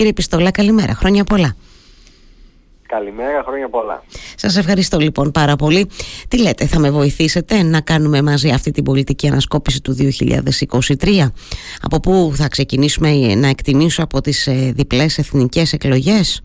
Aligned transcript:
Κύριε 0.00 0.14
Πιστόλα, 0.14 0.50
καλημέρα. 0.50 0.94
Χρόνια 0.94 1.24
πολλά. 1.24 1.56
Καλημέρα, 2.86 3.42
χρόνια 3.46 3.68
πολλά. 3.68 4.02
Σας 4.36 4.56
ευχαριστώ 4.56 4.98
λοιπόν 4.98 5.30
πάρα 5.30 5.56
πολύ. 5.56 5.90
Τι 6.28 6.40
λέτε, 6.40 6.66
θα 6.66 6.78
με 6.78 6.90
βοηθήσετε 6.90 7.62
να 7.62 7.80
κάνουμε 7.80 8.22
μαζί 8.22 8.50
αυτή 8.50 8.70
την 8.70 8.84
πολιτική 8.84 9.26
ανασκόπηση 9.26 9.82
του 9.82 9.96
2023. 10.98 11.30
Από 11.82 12.00
πού 12.00 12.32
θα 12.34 12.48
ξεκινήσουμε 12.48 13.34
να 13.34 13.48
εκτιμήσω 13.48 14.02
από 14.02 14.20
τις 14.20 14.46
ε, 14.46 14.72
διπλές 14.74 15.18
εθνικές 15.18 15.72
εκλογές; 15.72 16.42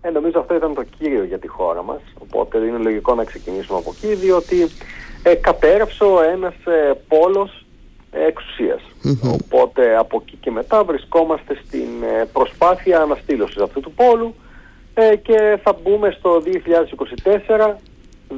Ε, 0.00 0.10
νομίζω 0.10 0.38
αυτό 0.38 0.54
ήταν 0.54 0.74
το 0.74 0.84
κύριο 0.98 1.24
για 1.24 1.38
τη 1.38 1.48
χώρα 1.48 1.82
μας, 1.82 2.00
οπότε 2.18 2.58
είναι 2.58 2.78
λογικό 2.78 3.14
να 3.14 3.24
ξεκινήσουμε 3.24 3.78
από 3.78 3.94
εκεί, 3.96 4.14
διότι 4.14 4.68
ε, 5.22 5.34
κατέρευσε 5.34 6.04
ο 6.04 6.22
ένας 6.22 6.54
ε, 6.54 6.92
πόλος 7.08 7.64
ε, 8.10 8.26
εξουσιας 8.26 8.80
Οπότε 9.22 9.96
από 9.96 10.22
εκεί 10.22 10.36
και 10.40 10.50
μετά 10.50 10.84
βρισκόμαστε 10.84 11.58
στην 11.66 12.02
ε, 12.02 12.24
προσπάθεια 12.32 13.00
αναστήλωσης 13.00 13.62
αυτού 13.62 13.80
του 13.80 13.92
πόλου 13.92 14.34
ε, 14.94 15.16
και 15.16 15.58
θα 15.62 15.78
μπούμε 15.82 16.16
στο 16.18 16.42
2024 17.24 17.74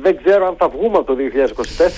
δεν 0.00 0.16
ξέρω 0.24 0.46
αν 0.46 0.54
θα 0.58 0.68
βγούμε 0.68 0.98
από 0.98 1.04
το 1.04 1.14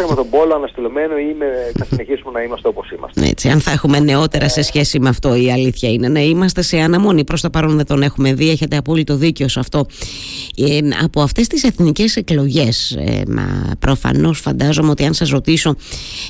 2024 0.04 0.08
με 0.08 0.14
τον 0.14 0.30
πόλο 0.30 0.54
αναστηλωμένο 0.54 1.18
ή 1.18 1.34
με, 1.38 1.46
θα 1.78 1.84
συνεχίσουμε 1.84 2.32
να 2.32 2.42
είμαστε 2.42 2.68
όπως 2.68 2.90
είμαστε. 2.90 3.26
Έτσι, 3.26 3.48
αν 3.48 3.60
θα 3.60 3.70
έχουμε 3.70 4.00
νεότερα 4.00 4.48
σε 4.48 4.62
σχέση 4.62 5.00
με 5.00 5.08
αυτό 5.08 5.34
η 5.34 5.52
αλήθεια 5.52 5.90
είναι 5.90 6.08
να 6.08 6.20
είμαστε 6.20 6.62
σε 6.62 6.78
αναμονή. 6.78 7.24
Προς 7.24 7.40
το 7.40 7.50
παρόν 7.50 7.76
δεν 7.76 7.86
τον 7.86 8.02
έχουμε 8.02 8.34
δει, 8.34 8.50
έχετε 8.50 8.76
απόλυτο 8.76 9.16
δίκιο 9.16 9.48
σε 9.48 9.60
αυτό. 9.60 9.86
Ε, 10.56 10.78
από 11.02 11.20
αυτές 11.20 11.46
τις 11.46 11.64
εθνικές 11.64 12.16
εκλογές, 12.16 12.90
ε, 12.90 13.22
προφανώς 13.78 14.40
φαντάζομαι 14.40 14.90
ότι 14.90 15.04
αν 15.04 15.14
σας 15.14 15.30
ρωτήσω 15.30 15.76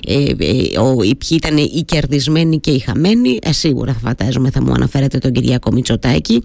ε, 0.06 0.14
ε, 0.14 0.78
ο, 0.78 0.96
ποιοι 0.96 1.28
ήταν 1.30 1.56
οι 1.56 1.84
κερδισμένοι 1.86 2.58
και 2.60 2.70
οι 2.70 2.78
χαμένοι, 2.78 3.38
ε, 3.42 3.52
σίγουρα 3.52 3.92
θα 3.92 3.98
φαντάζομαι 3.98 4.50
θα 4.50 4.62
μου 4.62 4.72
αναφέρετε 4.72 5.18
τον 5.18 5.32
Κυριακό 5.32 5.72
Μητσοτάκη, 5.72 6.42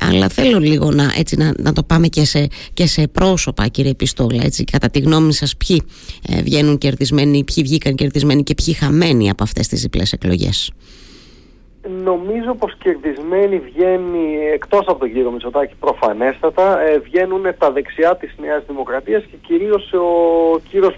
αλλά 0.00 0.28
θέλω 0.28 0.58
λίγο 0.58 0.90
να, 0.90 1.12
έτσι, 1.18 1.36
να, 1.36 1.52
να 1.56 1.72
το 1.72 1.82
πάμε 1.82 2.06
και 2.06 2.24
σε, 2.24 2.46
και 2.74 2.86
σε 2.86 3.08
πρόσωπα 3.08 3.66
κύριε 3.66 3.94
Πιστόλα, 3.94 4.42
έτσι, 4.44 4.59
κατά 4.64 4.90
τη 4.90 4.98
γνώμη 4.98 5.32
σας 5.32 5.56
ποιοι 5.56 5.82
ε, 6.28 6.42
βγαίνουν 6.42 6.78
κερδισμένοι, 6.78 7.44
ποιοι 7.44 7.64
βγήκαν 7.64 7.94
κερδισμένοι 7.94 8.42
και 8.42 8.54
ποιοι 8.54 8.74
χαμένοι 8.74 9.30
από 9.30 9.42
αυτές 9.42 9.68
τις 9.68 9.82
διπλές 9.82 10.12
εκλογές; 10.12 10.72
Νομίζω 12.04 12.54
πως 12.54 12.76
κερδισμένοι 12.78 13.58
βγαίνει, 13.58 14.36
εκτός 14.52 14.84
από 14.86 14.98
τον 14.98 15.12
κύριο 15.12 15.30
Μητσοτάκη 15.30 15.74
προφανέστατα, 15.80 16.80
ε, 16.80 16.98
βγαίνουν 16.98 17.42
τα 17.58 17.70
δεξιά 17.70 18.16
της 18.16 18.34
Νέας 18.40 18.62
Δημοκρατίας 18.66 19.22
και 19.22 19.36
κυρίως 19.46 19.92
ο 19.92 20.58
κύριος 20.70 20.94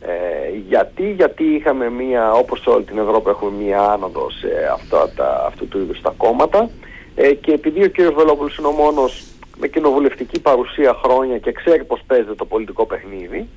Ε, 0.00 0.58
γιατί, 0.68 1.12
γιατί 1.12 1.44
είχαμε 1.44 1.90
μία, 1.90 2.32
όπως 2.32 2.60
σε 2.60 2.70
όλη 2.70 2.84
την 2.84 2.98
Ευρώπη 2.98 3.30
έχουμε 3.30 3.64
μία 3.64 3.80
άνοδος 3.80 4.38
σε 4.38 4.48
αυτά 4.72 5.10
τα, 5.16 5.44
αυτού 5.46 5.68
του 5.68 5.78
είδους 5.78 6.00
τα 6.00 6.14
κόμματα 6.16 6.70
ε, 7.14 7.34
και 7.34 7.52
επειδή 7.52 7.84
ο 7.84 7.88
κύριος 7.88 8.14
Βελόπουλος 8.14 8.56
είναι 8.56 8.66
ο 8.66 8.70
μόνος 8.70 9.24
με 9.56 9.68
κοινοβουλευτική 9.68 10.40
παρουσία 10.40 10.94
χρόνια 11.04 11.38
και 11.38 11.52
ξέρει 11.52 11.84
πώς 11.84 12.00
παίζεται 12.06 12.34
το 12.34 12.44
πολιτικό 12.44 12.86
παιχνίδι, 12.86 13.48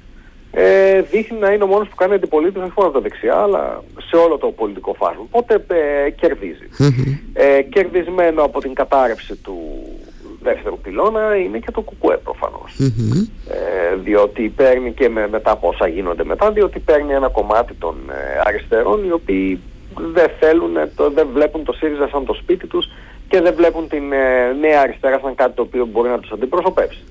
ε, 0.51 1.01
δείχνει 1.01 1.39
να 1.39 1.51
είναι 1.51 1.63
ο 1.63 1.67
μόνος 1.67 1.87
που 1.87 1.95
κάνει 1.95 2.13
αντιπολίτευση 2.13 2.67
όχι 2.67 2.73
μόνο 2.75 2.89
από 2.89 2.97
τα 2.97 3.03
δεξιά, 3.03 3.35
αλλά 3.35 3.83
σε 4.09 4.15
όλο 4.15 4.37
το 4.37 4.47
πολιτικό 4.47 4.93
φάσμα. 4.93 5.21
Οπότε 5.21 5.65
ε, 5.67 6.09
κερδίζει. 6.09 6.67
Ε, 7.33 7.61
κερδισμένο 7.61 8.43
από 8.43 8.59
την 8.59 8.73
κατάρρευση 8.73 9.35
του 9.35 9.57
δεύτερου 10.41 10.79
πυλώνα 10.79 11.35
είναι 11.35 11.59
και 11.59 11.71
το 11.71 11.81
κουκουέ 11.81 12.17
προφανώς. 12.17 12.79
Ε, 13.49 13.95
διότι 14.03 14.53
παίρνει 14.55 14.91
και 14.91 15.09
με, 15.09 15.27
μετά 15.27 15.51
από 15.51 15.67
όσα 15.67 15.87
γίνονται 15.87 16.23
μετά, 16.23 16.51
διότι 16.51 16.79
παίρνει 16.79 17.13
ένα 17.13 17.29
κομμάτι 17.29 17.73
των 17.73 17.95
ε, 18.09 18.41
αριστερών 18.43 19.05
οι 19.05 19.11
οποίοι 19.11 19.59
δεν 20.13 20.29
θέλουν, 20.39 20.73
το, 20.95 21.09
δεν 21.09 21.27
βλέπουν 21.33 21.63
το 21.63 21.73
ΣΥΡΙΖΑ 21.73 22.07
σαν 22.11 22.25
το 22.25 22.33
σπίτι 22.33 22.67
τους 22.67 22.85
και 23.27 23.41
δεν 23.41 23.53
βλέπουν 23.55 23.87
την 23.87 24.11
ε, 24.11 24.53
νέα 24.59 24.81
αριστερά 24.81 25.19
σαν 25.19 25.35
κάτι 25.35 25.55
το 25.55 25.61
οποίο 25.61 25.85
μπορεί 25.85 26.09
να 26.09 26.19
τους 26.19 26.31
αντιπροσωπεύσει. 26.31 27.03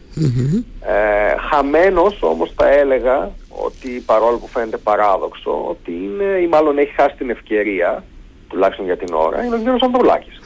Ε, 0.81 1.37
χαμένος 1.51 2.23
όμως 2.23 2.53
θα 2.57 2.69
έλεγα 2.69 3.31
ότι 3.49 3.89
παρόλο 4.07 4.37
που 4.39 4.49
φαίνεται 4.49 4.77
παράδοξο 4.77 5.67
ότι 5.69 5.93
είναι 5.93 6.39
ή 6.43 6.47
μάλλον 6.47 6.79
έχει 6.79 6.93
χάσει 6.97 7.17
την 7.17 7.31
ευκαιρία 7.31 8.05
τουλάχιστον 8.49 8.85
για 8.85 8.97
την 8.97 9.15
ώρα 9.15 9.45
είναι 9.45 9.55
ο 9.55 9.77
κ. 9.77 9.83
Ανδρουλάκης. 9.83 10.41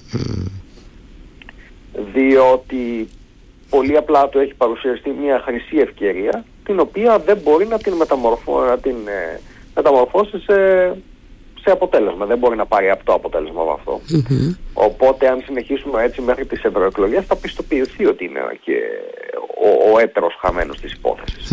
Διότι 2.14 3.08
πολύ 3.70 3.96
απλά 3.96 4.28
του 4.28 4.38
έχει 4.38 4.54
παρουσιαστεί 4.54 5.10
μια 5.22 5.42
χρυσή 5.44 5.76
ευκαιρία 5.76 6.44
την 6.64 6.80
οποία 6.80 7.18
δεν 7.18 7.38
μπορεί 7.42 7.66
να 7.66 7.78
την, 7.78 7.92
μεταμορφώ, 7.92 8.64
να 8.64 8.78
την 8.78 8.96
ε, 9.06 9.40
μεταμορφώσει 9.74 10.38
σε 10.38 10.56
σε 11.62 11.70
αποτέλεσμα. 11.70 12.26
Δεν 12.26 12.38
μπορεί 12.38 12.56
να 12.56 12.66
πάρει 12.66 12.90
αυτό 12.90 13.12
αποτέλεσμα 13.12 13.60
από 13.60 13.72
αυτό. 13.72 14.00
Οπότε 14.72 15.28
αν 15.28 15.42
συνεχίσουμε 15.46 16.02
έτσι 16.02 16.20
μέχρι 16.20 16.46
τις 16.46 16.62
ευρωεκλογές 16.62 17.24
θα 17.26 17.36
πιστοποιηθεί 17.36 18.06
ότι 18.06 18.24
είναι 18.24 18.40
και 18.64 18.72
ο, 19.64 19.92
ο 19.92 19.98
έτερος 19.98 20.38
χαμένος 20.40 20.80
της 20.80 20.92
υπόθεσης. 20.92 21.48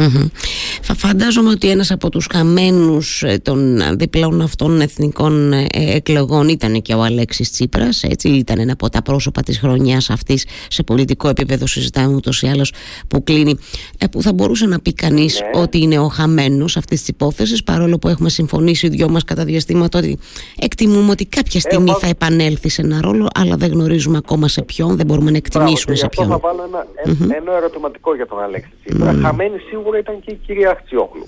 Θα 0.88 0.96
φαντάζομαι 0.96 1.50
ότι 1.50 1.70
ένας 1.70 1.92
από 1.92 2.10
τους 2.10 2.28
χαμένους 2.34 3.24
ε, 3.24 3.38
των 3.38 3.82
διπλών 3.98 4.42
αυτών 4.42 4.82
εθνικών 4.82 5.54
ε, 5.54 5.68
εκλογών 5.72 6.48
ήταν 6.48 6.82
και 6.82 6.94
ο 6.94 7.04
Αλέξης 7.04 7.52
Τσίπρας, 7.52 8.04
έτσι 8.04 8.30
ήταν 8.30 8.60
ένα 8.60 8.72
από 8.72 8.90
τα 8.90 9.02
πρόσωπα 9.02 9.42
της 9.42 9.60
χρονιάς 9.60 10.10
αυτής 10.10 10.46
σε 10.68 10.84
πολιτικό 10.84 11.30
επίπεδο 11.30 11.68
συζητάμε 11.68 12.16
ούτως 12.16 12.42
ή 12.42 12.48
άλλως 12.48 12.74
που 13.08 13.24
κλείνει, 13.24 13.58
ε, 13.98 14.08
που 14.08 14.22
θα 14.22 14.34
μπορούσε 14.34 14.66
να 14.66 14.80
πει 14.80 14.94
κανείς 14.94 15.40
ναι. 15.40 15.62
ότι 15.62 15.82
είναι 15.82 16.00
ο 16.00 16.08
χαμένος 16.08 16.78
αυτής 16.78 17.00
της 17.00 17.08
υπόθεσης 17.08 17.64
παρόλο 17.64 17.98
που 17.98 18.08
έχουμε 18.08 18.30
συμφωνήσει 18.30 18.86
οι 18.86 18.90
δυο 18.90 19.10
μας 19.10 19.24
κατά 19.24 19.46
διαστήματα 19.46 19.98
ότι 20.06 20.20
εκτιμούμε 20.60 21.12
ότι 21.12 21.26
κάποια 21.26 21.60
στιγμή 21.60 21.92
θα 22.00 22.08
επανέλθει 22.08 22.70
σε 22.70 22.82
ένα 22.82 23.00
ρόλο 23.02 23.28
αλλά 23.34 23.56
δεν 23.56 23.72
γνωρίζουμε 23.72 24.18
ακόμα 24.18 24.48
σε 24.48 24.62
ποιον, 24.62 24.96
δεν 24.96 25.06
μπορούμε 25.06 25.32
να 25.32 25.38
εκτιμήσουμε 25.38 25.96
σε 25.96 26.08
ποιον. 26.08 26.28
Θα 26.28 26.38
βάλω 26.38 26.64
ένα, 26.68 26.88
ένα 27.36 27.56
ερωτηματικό 27.56 28.16
για 28.16 28.28
τον 28.28 28.40
Αλέξη 28.40 28.72
Τσίπρα. 28.86 29.14
Χαμένη 29.22 29.60
σίγουρα 29.70 29.98
ήταν 29.98 30.20
και 30.26 30.32
η 30.32 30.40
κυρία 30.46 30.70
Αχτσιόγλου. 30.70 31.24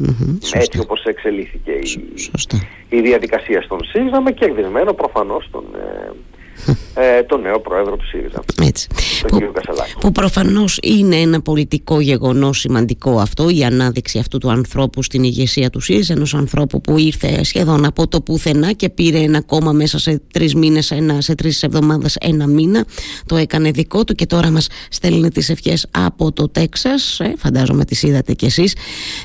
Έτσι 0.52 0.80
όπως 0.80 1.04
εξελίχθηκε 1.04 1.72
η, 1.72 2.98
η 2.98 3.02
διαδικασία 3.02 3.62
στον 3.62 3.80
ΣΥΡΙΖΑ 3.84 4.22
με 4.22 4.32
κερδισμένο 4.32 4.94
προφανώς 4.94 5.50
τον, 5.52 5.64
ε, 6.94 7.18
ε, 7.18 7.24
τον 7.24 7.42
νέο 7.42 7.60
πρόεδρο 7.60 7.96
του 7.96 8.06
ΣΥΡΙΖΑ. 8.08 8.44
Έτσι. 8.62 8.88
Τον 9.28 9.40
που, 9.40 9.52
Που 10.00 10.12
προφανώς 10.12 10.80
είναι 10.82 11.16
ένα 11.16 11.42
πολιτικό 11.42 12.00
γεγονός 12.00 12.60
σημαντικό 12.60 13.20
αυτό, 13.20 13.50
η 13.50 13.64
ανάδειξη 13.64 14.20
αυτού 14.20 14.38
του 14.38 14.52
ανθρώπου 14.52 15.04
στην 15.04 15.24
ηγεσία 15.24 15.70
του 15.70 15.80
ΣΥΡΙΖΑ, 15.80 16.14
ενός 16.14 16.34
ανθρώπου 16.34 16.82
που 16.82 16.98
ήρθε 16.98 17.44
σχεδόν 17.44 17.86
από 17.86 18.08
το 18.08 18.22
πουθενά 18.22 18.72
και 18.72 18.90
πήρε 18.90 19.18
ένα 19.18 19.42
κόμμα 19.42 19.72
μέσα 19.72 20.00
σε 20.00 20.22
τρεις 20.32 20.56
μήνες, 20.56 20.94
σε 21.18 21.36
τρεις 21.36 21.64
εβδομάδες, 21.64 22.16
ένα 22.20 22.48
μήνα. 22.48 22.86
Το 23.26 23.36
έκανε 23.36 23.72
δικό 23.72 24.04
του 24.04 24.16
και 24.16 24.26
τώρα 24.26 24.52
μας 24.52 24.68
στέλνει 24.90 25.30
τις 25.30 25.50
ευχές 25.50 25.88
από 25.92 26.32
το 26.32 26.50
Τέξας. 26.50 27.20
Ε, 27.20 27.34
φαντάζομαι 27.38 27.86
τις 27.86 28.04
είδατε 28.04 28.34
κι 28.34 28.46
εσείς. 28.46 28.76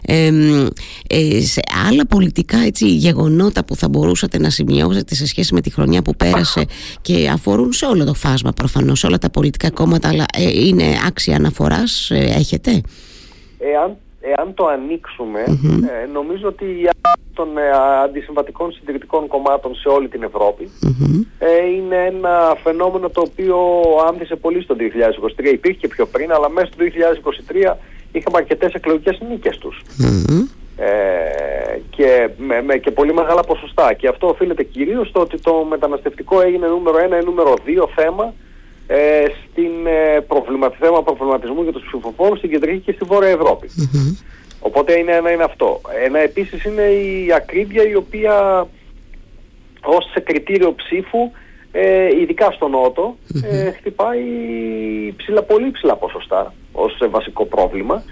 Ε, 0.06 0.31
ε, 1.06 1.41
σε 1.41 1.60
άλλα 1.88 2.06
πολιτικά 2.06 2.59
έτσι, 2.59 2.88
γεγονότα 2.88 3.65
που 3.65 3.76
θα 3.76 3.88
μπορούσατε 3.88 4.38
να 4.38 4.50
σημειώσετε 4.50 5.15
σε 5.15 5.26
σχέση 5.26 5.54
με 5.54 5.60
τη 5.60 5.71
χρονιά 5.71 6.03
που 6.03 6.16
πέρασε 6.16 6.66
και 7.03 7.22
αφορούν 7.28 7.72
σε 7.72 7.87
όλο 7.87 8.05
το 8.05 8.15
φάσμα 8.15 8.53
προφανώς, 8.53 8.99
σε 8.99 9.06
όλα 9.06 9.19
τα 9.19 9.31
πολιτικά 9.31 9.71
κόμματα, 9.71 10.09
αλλά 10.09 10.25
ε, 10.37 10.65
είναι 10.66 10.84
άξια 11.06 11.37
αναφοράς, 11.37 12.10
ε, 12.10 12.34
έχετε; 12.38 12.81
Εάν, 13.59 13.97
εάν 14.21 14.55
το 14.55 14.66
ανοίξουμε, 14.66 15.41
ε, 15.41 16.06
νομίζω 16.12 16.49
ότι 16.49 16.65
η 16.65 16.88
των 17.34 17.49
αντισυμβατικών 18.05 18.72
συντηρητικών 18.72 19.27
κομμάτων 19.27 19.75
σε 19.75 19.88
όλη 19.88 20.09
την 20.09 20.22
ευρωπη 20.22 20.71
είναι 21.77 21.97
ένα 21.97 22.56
φαινόμενο 22.62 23.09
το 23.09 23.21
οποίο 23.21 23.56
άμφισε 24.09 24.37
πολύ 24.37 24.62
στο 24.62 24.77
2023. 24.78 25.53
Υπήρχε 25.53 25.78
και 25.78 25.89
πιο 25.89 26.06
πριν, 26.06 26.33
αλλά 26.33 26.49
μέσα 26.50 26.66
στο 26.66 26.84
2023 27.72 27.77
είχαμε 28.12 28.37
αρκετές 28.37 28.72
εκλογικές 28.72 29.21
νίκες 29.28 29.59
τους. 29.59 29.83
Ε, 30.77 31.78
και 31.91 32.28
με, 32.37 32.62
με, 32.62 32.77
και 32.77 32.91
πολύ 32.91 33.15
μεγάλα 33.15 33.43
ποσοστά. 33.43 33.93
Και 33.93 34.09
αυτό 34.09 34.28
οφείλεται 34.28 34.62
κυρίως 34.62 35.09
στο 35.09 35.21
ότι 35.21 35.41
το 35.41 35.66
μεταναστευτικό 35.69 36.41
έγινε 36.41 36.66
νούμερο 36.66 36.99
ένα 36.99 37.19
ή 37.19 37.25
νούμερο 37.25 37.55
δύο 37.65 37.91
θέμα 37.94 38.34
ε, 38.86 39.24
στην 39.24 39.86
ε, 39.86 40.21
προβλημα, 40.21 40.71
θέμα 40.78 41.03
προβληματισμού 41.03 41.63
για 41.63 41.72
τους 41.72 41.84
ψηφοφόρους 41.86 42.39
στην 42.39 42.51
Κεντρική 42.51 42.78
και 42.78 42.92
στη 42.92 43.04
Βόρεια 43.04 43.39
Οπότε 44.60 44.98
είναι 44.98 45.13
ένα 45.13 45.30
είναι 45.30 45.42
αυτό. 45.42 45.80
Ένα 46.04 46.19
επίσης 46.19 46.65
είναι 46.65 46.83
η 46.83 47.33
ακρίβεια 47.33 47.89
η 47.89 47.95
οποία 47.95 48.66
ως 49.83 50.10
σε 50.13 50.21
κριτήριο 50.21 50.74
ψήφου 50.74 51.30
ε, 51.72 52.07
ειδικά 52.21 52.51
στο 52.51 52.69
Νότο 52.69 53.16
ε, 53.42 53.71
χτυπάει 53.71 54.22
ψηλά, 55.16 55.42
πολύ 55.42 55.71
ψηλά 55.71 55.97
ποσοστά 55.97 56.54
ως 56.72 56.98
βασικό 57.10 57.45
πρόβλημα 57.45 58.03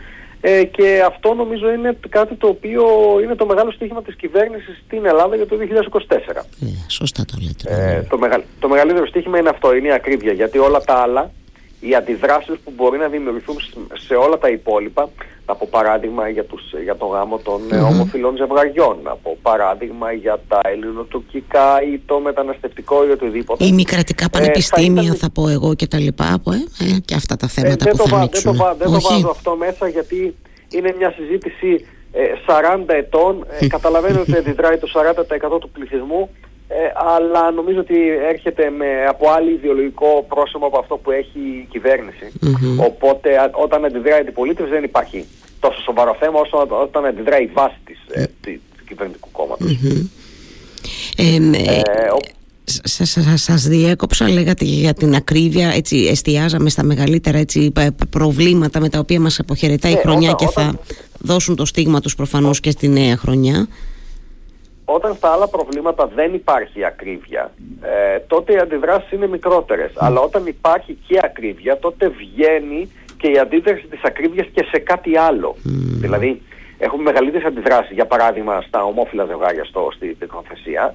ε, 0.41 0.65
και 0.65 1.03
αυτό 1.07 1.35
νομίζω 1.35 1.71
είναι 1.71 1.97
κάτι 2.09 2.35
το 2.35 2.47
οποίο 2.47 2.85
είναι 3.23 3.35
το 3.35 3.47
μεγάλο 3.47 3.71
στοίχημα 3.71 4.03
της 4.03 4.17
κυβέρνησης 4.17 4.83
στην 4.87 5.07
Ελλάδα 5.07 5.37
για 5.37 5.47
το 5.47 5.57
2024. 5.57 6.45
Ε, 6.61 6.67
σωστά 6.89 7.25
το 7.25 7.35
λέτε. 7.41 7.95
Ε, 7.97 8.03
το, 8.03 8.19
μεγα, 8.19 8.43
το 8.61 8.69
μεγαλύτερο 8.69 9.07
στοίχημα 9.07 9.39
είναι 9.39 9.49
αυτό, 9.49 9.75
είναι 9.75 9.89
η 9.89 9.93
ακρίβεια, 9.93 10.33
γιατί 10.33 10.59
όλα 10.59 10.81
τα 10.81 10.95
άλλα 10.95 11.31
οι 11.81 11.95
αντιδράσεις 11.95 12.59
που 12.65 12.73
μπορεί 12.77 12.99
να 12.99 13.09
δημιουργηθούν 13.09 13.57
σε 14.07 14.15
όλα 14.15 14.39
τα 14.39 14.49
υπόλοιπα 14.49 15.09
από 15.45 15.67
παράδειγμα 15.67 16.29
για, 16.29 16.45
τους, 16.45 16.63
για 16.83 16.97
το 16.97 17.07
γάμο 17.07 17.39
των 17.39 17.61
mm 17.71 17.85
ομοφυλών 17.91 18.37
ζευγαριών 18.37 18.99
από 19.05 19.37
παράδειγμα 19.43 20.13
για 20.13 20.41
τα 20.49 20.61
ελληνοτουρκικά 20.63 21.83
ή 21.83 21.99
το 22.07 22.19
μεταναστευτικό 22.19 23.07
ή 23.07 23.11
οτιδήποτε. 23.11 23.65
Ή 23.65 23.73
μη 23.73 23.85
κρατικά 23.85 24.31
πανεπιστήμια 24.31 25.11
ε, 25.13 25.17
θα, 25.17 25.31
πω 25.31 25.49
εγώ 25.49 25.75
και 25.75 25.87
τα 25.87 25.99
λοιπά 25.99 26.43
ε, 26.47 26.85
ε, 26.85 26.99
και 27.05 27.15
αυτά 27.15 27.37
τα 27.37 27.49
θέματα 27.49 27.89
ε, 27.89 27.91
που 27.91 28.09
θα 28.09 28.17
ανοίξουν 28.17 28.53
δεν, 28.53 28.61
το, 28.61 28.75
δεν 28.79 28.93
το 28.93 29.01
βάζω 29.01 29.29
αυτό 29.29 29.57
μέσα 29.57 29.89
γιατί 29.89 30.37
είναι 30.71 30.95
μια 30.99 31.15
συζήτηση 31.17 31.87
40 32.47 32.85
ετών. 32.87 33.47
Καταλαβαίνω 33.69 34.21
ότι 34.21 34.37
αντιδράει 34.37 34.79
το 34.79 34.89
40% 35.57 35.61
του 35.61 35.71
πληθυσμού 35.71 36.31
ε, 36.73 36.93
αλλά 37.17 37.51
νομίζω 37.51 37.81
ότι 37.81 38.09
έρχεται 38.09 38.71
με, 38.71 39.07
από 39.09 39.31
άλλη 39.31 39.53
ιδεολογικό 39.53 40.27
πρόσωπο 40.29 40.67
από 40.67 40.79
αυτό 40.79 40.97
που 40.97 41.11
έχει 41.11 41.39
η 41.39 41.67
κυβερνηση 41.71 42.33
Οπότε 42.77 43.29
όταν 43.53 43.85
αντιδράει 43.85 44.19
η 44.19 44.21
αντιπολίτευση 44.21 44.73
δεν 44.73 44.85
υπάρχει 44.85 45.25
τόσο 45.61 45.81
σοβαρό 45.83 46.17
θέμα 46.21 46.41
όσο 46.41 46.67
όταν 46.83 47.05
αντιδράει 47.07 47.43
η 47.43 47.51
βάση 47.53 47.77
της, 47.85 47.99
ε, 48.11 48.25
του 48.77 48.85
κυβερνητικού 48.89 49.29
κόμματος. 49.33 49.79
Ε, 51.17 51.35
ε, 51.35 51.83
σας 53.35 53.63
διέκοψα 53.63 54.29
λέγατε 54.29 54.65
για 54.65 54.95
την 54.95 55.15
ακρίβεια 55.15 55.69
έτσι 55.75 55.97
εστιάζαμε 56.11 56.71
στα 56.71 56.83
μεγαλύτερα 56.83 57.39
έτσι, 57.39 57.73
προβλήματα 58.11 58.81
με 58.81 58.89
τα 58.89 58.99
οποία 58.99 59.21
μας 59.21 59.39
αποχαιρετάει 59.39 59.93
η 59.93 59.97
χρονιά 59.97 60.33
και 60.33 60.47
θα 60.47 60.79
δώσουν 61.19 61.57
το 61.57 61.65
στίγμα 61.65 62.01
τους 62.01 62.15
προφανώς 62.15 62.61
και 62.61 62.71
στη 62.71 62.89
νέα 62.89 63.17
χρονιά 63.17 63.69
όταν 64.95 65.15
στα 65.15 65.33
άλλα 65.33 65.49
προβλήματα 65.49 66.07
δεν 66.15 66.35
υπάρχει 66.35 66.85
ακρίβεια, 66.85 67.53
ε, 67.83 68.19
τότε 68.19 68.53
οι 68.53 68.59
αντιδράσεις 68.59 69.13
είναι 69.13 69.27
μικρότερες. 69.27 69.93
Αλλά 69.97 70.21
όταν 70.21 70.47
υπάρχει 70.47 70.99
και 71.07 71.21
ακρίβεια, 71.23 71.79
τότε 71.79 72.09
βγαίνει 72.09 72.91
και 73.17 73.31
η 73.31 73.39
αντίδραση 73.39 73.87
της 73.87 74.01
ακρίβειας 74.03 74.47
και 74.53 74.67
σε 74.71 74.79
κάτι 74.79 75.17
άλλο. 75.17 75.57
Δηλαδή, 76.01 76.43
έχουμε 76.79 77.03
μεγαλύτερες 77.03 77.47
αντιδράσεις, 77.47 77.95
για 77.95 78.07
παράδειγμα, 78.07 78.61
στα 78.61 78.85
ομόφυλα 78.85 79.25
ζευγάρια 79.25 79.65
στο, 79.65 79.89
στη 79.95 80.17
τεχνοθεσία, 80.19 80.95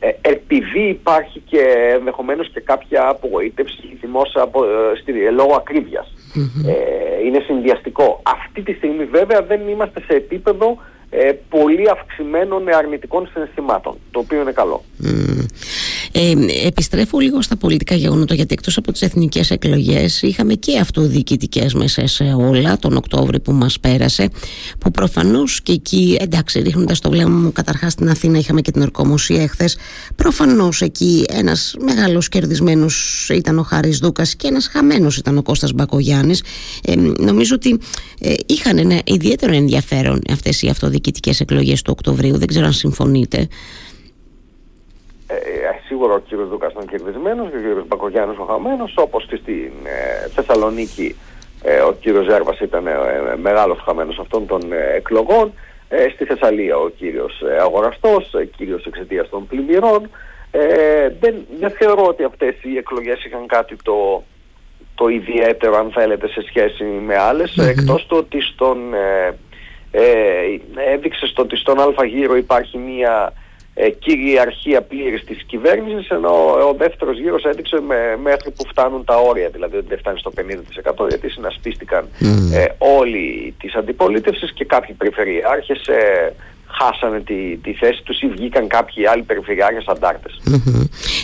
ε, 0.00 0.08
επειδή 0.20 0.88
υπάρχει 0.88 1.38
και 1.40 1.60
ενδεχομένως 1.98 2.50
και 2.50 2.60
κάποια 2.60 3.08
απογοήτευση 3.08 3.98
δημόσια 4.00 4.42
από, 4.42 4.64
ε, 4.64 4.96
στη, 5.00 5.12
λόγω 5.30 5.54
Ε, 6.66 7.26
είναι 7.26 7.40
συνδυαστικό. 7.46 8.20
Αυτή 8.22 8.62
τη 8.62 8.72
στιγμή 8.72 9.04
βέβαια 9.04 9.42
δεν 9.42 9.68
είμαστε 9.68 10.00
σε 10.00 10.14
επίπεδο 10.16 10.66
ε, 10.70 10.93
πολύ 11.48 11.90
αυξημένων 11.90 12.68
αρνητικών 12.74 13.28
συναισθημάτων, 13.32 13.98
το 14.10 14.18
οποίο 14.18 14.40
είναι 14.40 14.52
καλό. 14.52 14.84
Ε, 16.16 16.34
επιστρέφω 16.66 17.18
λίγο 17.18 17.42
στα 17.42 17.56
πολιτικά 17.56 17.94
γεγονότα 17.94 18.34
γιατί 18.34 18.54
εκτός 18.54 18.76
από 18.76 18.92
τις 18.92 19.02
εθνικές 19.02 19.50
εκλογές 19.50 20.22
είχαμε 20.22 20.54
και 20.54 20.78
αυτοδιοικητικές 20.78 21.74
μέσα 21.74 22.06
σε 22.06 22.24
όλα 22.24 22.78
τον 22.78 22.96
Οκτώβριο 22.96 23.40
που 23.40 23.52
μας 23.52 23.80
πέρασε 23.80 24.30
που 24.78 24.90
προφανώς 24.90 25.62
και 25.62 25.72
εκεί 25.72 26.16
εντάξει 26.20 26.60
ρίχνοντας 26.60 26.98
το 26.98 27.10
βλέμμα 27.10 27.38
μου 27.38 27.52
καταρχάς 27.52 27.92
στην 27.92 28.08
Αθήνα 28.08 28.38
είχαμε 28.38 28.60
και 28.60 28.70
την 28.70 28.82
ορκομοσία 28.82 29.42
εχθές 29.42 29.76
προφανώς 30.16 30.82
εκεί 30.82 31.24
ένας 31.28 31.74
μεγάλος 31.80 32.28
κερδισμένος 32.28 33.28
ήταν 33.32 33.58
ο 33.58 33.62
Χάρης 33.62 33.98
Δούκας 33.98 34.36
και 34.36 34.48
ένας 34.48 34.66
χαμένος 34.66 35.16
ήταν 35.16 35.38
ο 35.38 35.42
Κώστας 35.42 35.72
Μπακογιάννης. 35.72 36.42
Ε, 36.84 36.94
νομίζω 37.18 37.54
ότι 37.54 37.78
ε, 38.20 38.34
είχαν 38.46 38.78
ένα 38.78 39.00
ιδιαίτερο 39.04 39.54
ενδιαφέρον 39.54 40.20
αυτές 40.30 40.62
οι 40.62 40.68
αυτοδιοικητικές 40.68 41.40
εκλογές 41.40 41.82
του 41.82 41.92
Οκτωβρίου 41.96 42.38
δεν 42.38 42.46
ξέρω 42.46 42.66
αν 42.66 42.72
συμφωνείτε 42.72 43.48
ε, 45.26 45.36
σίγουρα 45.86 46.14
ο 46.14 46.18
κύριος 46.18 46.48
Δούκας 46.48 46.72
ήταν 46.72 46.86
κερδισμένος 46.86 47.50
και 47.50 47.56
ο 47.56 47.60
κύριος 47.60 47.86
Μπακογιάννης 47.86 48.38
ο 48.38 48.44
χαμένος 48.44 48.94
όπως 48.96 49.26
και 49.26 49.36
στην 49.36 49.72
ε, 49.84 50.28
Θεσσαλονίκη 50.28 51.16
ε, 51.66 51.80
ο 51.80 51.92
κύριος 51.92 52.26
Ζέρβας 52.26 52.60
ήταν 52.60 52.86
ε, 52.86 52.92
μεγάλος 53.36 53.78
χαμένος 53.84 54.18
αυτών 54.18 54.46
των 54.46 54.72
ε, 54.72 54.96
εκλογών. 54.96 55.52
Ε, 55.88 56.08
στη 56.08 56.24
Θεσσαλία 56.24 56.76
ο 56.76 56.88
κύριος 56.88 57.42
αγοραστός, 57.60 58.30
κύριος 58.56 58.86
εξαιτίας 58.86 59.28
των 59.28 59.46
πλημμυρών. 59.46 60.10
Δεν, 61.20 61.34
δεν 61.60 61.70
θεωρώ 61.70 62.04
ότι 62.06 62.24
αυτές 62.24 62.54
οι 62.62 62.76
εκλογές 62.76 63.24
είχαν 63.24 63.46
κάτι 63.46 63.76
το, 63.82 64.22
το 64.94 65.08
ιδιαίτερο 65.08 65.76
αν 65.76 65.90
θέλετε 65.90 66.28
σε 66.28 66.42
σχέση 66.42 66.84
με 66.84 67.16
άλλες 67.18 67.56
εκτός 67.56 68.06
το 68.06 68.16
ότι 68.16 68.40
στον 68.40 68.78
έδειξε 70.94 71.26
στο 71.26 71.42
ότι 71.42 71.56
στον 71.56 71.80
Α 71.80 72.04
γύρο 72.04 72.36
υπάρχει 72.36 72.78
μία 72.78 73.32
ε, 73.74 73.90
κυριαρχία 73.90 74.82
πλήρης 74.82 75.24
της 75.24 75.42
κυβέρνησης 75.46 76.08
ενώ 76.08 76.30
ο 76.68 76.74
δεύτερος 76.78 77.18
γύρος 77.18 77.44
έδειξε 77.44 77.80
με, 77.80 78.16
μέχρι 78.22 78.50
που 78.50 78.64
φτάνουν 78.68 79.04
τα 79.04 79.16
όρια 79.16 79.48
δηλαδή 79.48 79.76
ότι 79.76 79.86
δεν 79.88 79.98
φτάνει 79.98 80.18
στο 80.18 80.32
50% 81.04 81.08
γιατί 81.08 81.28
συνασπίστηκαν 81.28 82.08
ε, 82.52 82.64
όλοι 82.78 83.54
της 83.60 83.74
αντιπολίτευσης 83.74 84.52
και 84.52 84.64
κάποιοι 84.64 84.94
περιφερειάρχες 84.94 85.86
ε, 85.86 86.34
χάσανε 86.78 87.20
τη, 87.20 87.56
τη 87.56 87.72
θέση 87.72 88.02
τους 88.02 88.20
ή 88.20 88.26
βγήκαν 88.26 88.68
κάποιοι 88.68 89.06
άλλοι 89.06 89.22
περιφερειάρχες 89.22 89.84
αντάρτες. 89.86 90.40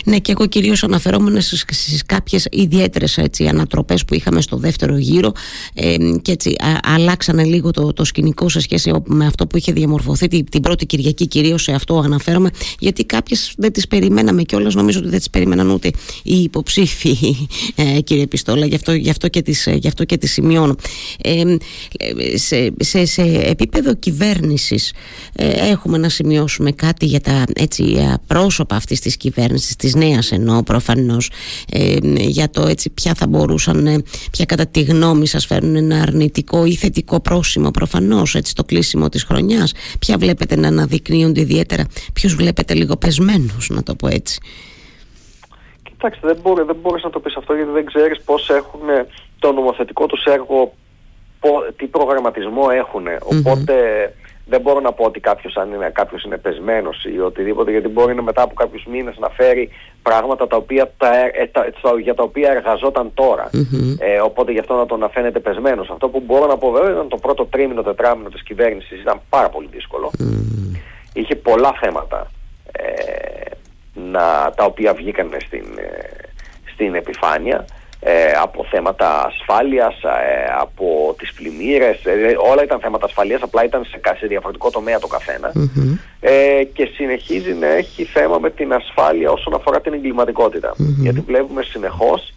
Ναι 0.05 0.19
και 0.19 0.31
εγώ 0.31 0.45
κυρίως 0.47 0.83
αναφερόμουν 0.83 1.41
στις, 1.41 1.65
στις 1.69 2.05
κάποιες 2.05 2.47
ιδιαίτερες 2.51 3.17
έτσι, 3.17 3.47
ανατροπές 3.47 4.05
που 4.05 4.13
είχαμε 4.13 4.41
στο 4.41 4.57
δεύτερο 4.57 4.97
γύρο 4.97 5.31
ε, 5.73 5.95
και 6.21 6.31
έτσι 6.31 6.49
α, 6.49 6.93
αλλάξανε 6.93 7.43
λίγο 7.43 7.71
το, 7.71 7.93
το 7.93 8.05
σκηνικό 8.05 8.49
σε 8.49 8.59
σχέση 8.59 8.93
με 9.05 9.25
αυτό 9.25 9.47
που 9.47 9.57
είχε 9.57 9.71
διαμορφωθεί 9.71 10.27
την, 10.27 10.45
την 10.49 10.61
πρώτη 10.61 10.85
Κυριακή 10.85 11.27
κυρίως 11.27 11.63
σε 11.63 11.71
αυτό 11.71 12.01
αναφέρομαι 12.05 12.49
γιατί 12.79 13.05
κάποιες 13.05 13.53
δεν 13.57 13.71
τις 13.71 13.87
περιμέναμε 13.87 14.41
και 14.41 14.55
όλες 14.55 14.75
νομίζω 14.75 14.99
ότι 14.99 15.09
δεν 15.09 15.17
τις 15.17 15.29
περίμεναν 15.29 15.69
ούτε 15.69 15.91
οι 16.23 16.41
υποψήφοι 16.41 17.17
ε, 17.75 18.01
κύριε 18.01 18.27
Πιστόλα 18.27 18.65
γι' 18.65 18.75
αυτό, 18.75 18.93
γι 18.93 19.09
αυτό, 19.09 19.27
και, 19.27 19.41
τις, 19.41 19.67
γι 19.73 19.87
αυτό 19.87 20.03
και 20.03 20.17
τις 20.17 20.31
σημειώνω. 20.31 20.75
Ε, 21.21 21.43
σε, 22.35 22.73
σε, 22.79 23.05
σε 23.05 23.21
επίπεδο 23.23 23.95
κυβέρνησης 23.95 24.93
ε, 25.35 25.69
έχουμε 25.69 25.97
να 25.97 26.09
σημειώσουμε 26.09 26.71
κάτι 26.71 27.05
για 27.05 27.19
τα 27.21 27.43
έτσι, 27.53 27.83
ε, 27.83 28.13
πρόσωπα 28.27 28.75
αυτής 28.75 28.99
της 28.99 29.17
κυβέρνησης, 29.17 29.75
της 29.91 30.09
νέας 30.09 30.31
εννοώ 30.31 30.63
προφανώς, 30.63 31.31
ε, 31.71 31.95
για 32.17 32.49
το 32.49 32.67
έτσι 32.67 32.89
ποια 32.89 33.13
θα 33.13 33.27
μπορούσαν, 33.27 34.03
ποια 34.31 34.45
κατά 34.45 34.67
τη 34.67 34.81
γνώμη 34.81 35.27
σας 35.27 35.45
φέρουν 35.45 35.75
ένα 35.75 36.01
αρνητικό 36.01 36.65
ή 36.65 36.75
θετικό 36.75 37.19
πρόσημο 37.19 37.71
προφανώς, 37.71 38.35
έτσι 38.35 38.55
το 38.55 38.63
κλείσιμο 38.63 39.09
της 39.09 39.23
χρονιάς, 39.23 39.73
ποια 39.99 40.17
βλέπετε 40.17 40.55
να 40.55 40.67
αναδεικνύονται 40.67 41.41
ιδιαίτερα, 41.41 41.83
ποιους 42.13 42.35
βλέπετε 42.35 42.73
λίγο 42.73 42.95
πεσμένους 42.97 43.69
να 43.69 43.83
το 43.83 43.95
πω 43.95 44.07
έτσι. 44.07 44.39
Κοιτάξτε, 45.83 46.27
δεν, 46.27 46.37
μπορεί, 46.41 46.63
δεν 46.63 46.77
μπορείς 46.81 47.03
να 47.03 47.09
το 47.09 47.19
πεις 47.19 47.35
αυτό 47.35 47.53
γιατί 47.53 47.71
δεν 47.71 47.85
ξέρεις 47.85 48.21
πώς 48.21 48.49
έχουν 48.49 48.79
το 49.39 49.51
νομοθετικό 49.51 50.05
τους 50.05 50.23
έργο, 50.23 50.73
τι 51.75 51.85
προγραμματισμό 51.85 52.63
έχουν. 52.71 53.03
Οπότε 53.23 53.73
δεν 54.51 54.61
μπορώ 54.61 54.79
να 54.79 54.91
πω 54.91 55.03
ότι 55.03 55.19
κάποιος, 55.19 55.55
αν 55.55 55.73
είναι, 55.73 55.89
κάποιος 55.93 56.23
είναι 56.23 56.37
πεσμένος 56.37 57.05
ή 57.15 57.19
οτιδήποτε, 57.19 57.71
γιατί 57.71 57.87
μπορεί 57.87 58.13
να 58.15 58.21
μετά 58.21 58.41
από 58.41 58.53
κάποιους 58.53 58.85
μήνες 58.85 59.17
να 59.17 59.29
φέρει 59.29 59.69
πράγματα 60.01 60.47
τα 60.47 60.55
οποία, 60.55 60.91
τα, 60.97 61.09
ε, 61.17 61.49
τα, 61.53 61.65
για 62.01 62.13
τα 62.13 62.23
οποία 62.23 62.51
εργαζόταν 62.51 63.11
Ε, 63.99 64.19
οπότε 64.19 64.51
γι' 64.51 64.59
αυτό 64.59 64.73
να 64.75 64.85
τον 64.85 64.99
να 64.99 65.09
φαίνεται 65.09 65.39
πεσμένος. 65.39 65.89
Αυτό 65.89 66.09
που 66.09 66.23
μπορώ 66.25 66.45
να 66.45 66.57
πω 66.57 66.71
βέβαια 66.71 66.91
ήταν 66.91 67.07
το 67.07 67.17
πρώτο 67.17 67.45
τρίμηνο, 67.45 67.81
τετράμινο 67.81 68.29
της 68.29 68.43
κυβέρνησης 68.43 69.01
ήταν 69.01 69.21
πάρα 69.29 69.49
πολύ 69.49 69.67
δύσκολο. 69.71 70.11
Είχε 71.13 71.35
πολλά 71.35 71.73
θέματα 71.81 72.31
ε, 72.71 72.83
να, 73.93 74.51
τα 74.55 74.63
οποία 74.63 74.93
βγήκαν 74.93 75.31
στην, 75.45 75.65
ε, 75.77 75.89
στην 76.73 76.95
επιφάνεια. 76.95 77.65
Ε, 78.03 78.31
από 78.41 78.65
θέματα 78.69 79.25
ασφάλειας, 79.25 79.93
ε, 80.03 80.53
από 80.59 81.15
τις 81.17 81.33
πλημμύρες, 81.33 82.05
ε, 82.05 82.35
όλα 82.51 82.63
ήταν 82.63 82.79
θέματα 82.79 83.05
ασφαλείας, 83.05 83.41
απλά 83.41 83.63
ήταν 83.63 83.85
σε, 83.85 83.99
σε 84.19 84.27
διαφορετικό 84.27 84.69
τομέα 84.69 84.99
το 84.99 85.07
καθενα 85.07 85.51
και 86.73 86.89
συνεχίζει 86.95 87.53
να 87.53 87.67
έχει 87.67 88.03
θέμα 88.03 88.37
με 88.39 88.49
την 88.49 88.73
ασφάλεια 88.73 89.31
όσον 89.31 89.53
αφορά 89.53 89.81
την 89.81 89.93
εγκληματικοτητα 89.93 90.73
Γιατί 90.77 91.19
βλέπουμε 91.19 91.63
συνεχώς 91.63 92.33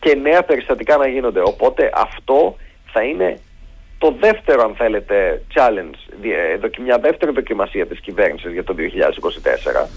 και 0.00 0.14
νέα 0.14 0.42
περιστατικά 0.42 0.96
να 0.96 1.06
γίνονται. 1.06 1.40
Οπότε 1.44 1.90
αυτό 1.94 2.56
θα 2.92 3.02
είναι 3.02 3.38
το 3.98 4.16
δεύτερο 4.20 4.62
αν 4.62 4.74
θέλετε 4.74 5.42
challenge, 5.54 5.98
μια 6.84 6.98
δεύτερη 6.98 7.32
δοκιμασία 7.32 7.86
της 7.86 8.00
κυβέρνησης 8.00 8.52
για 8.52 8.64
το 8.64 8.74
2024 8.74 9.88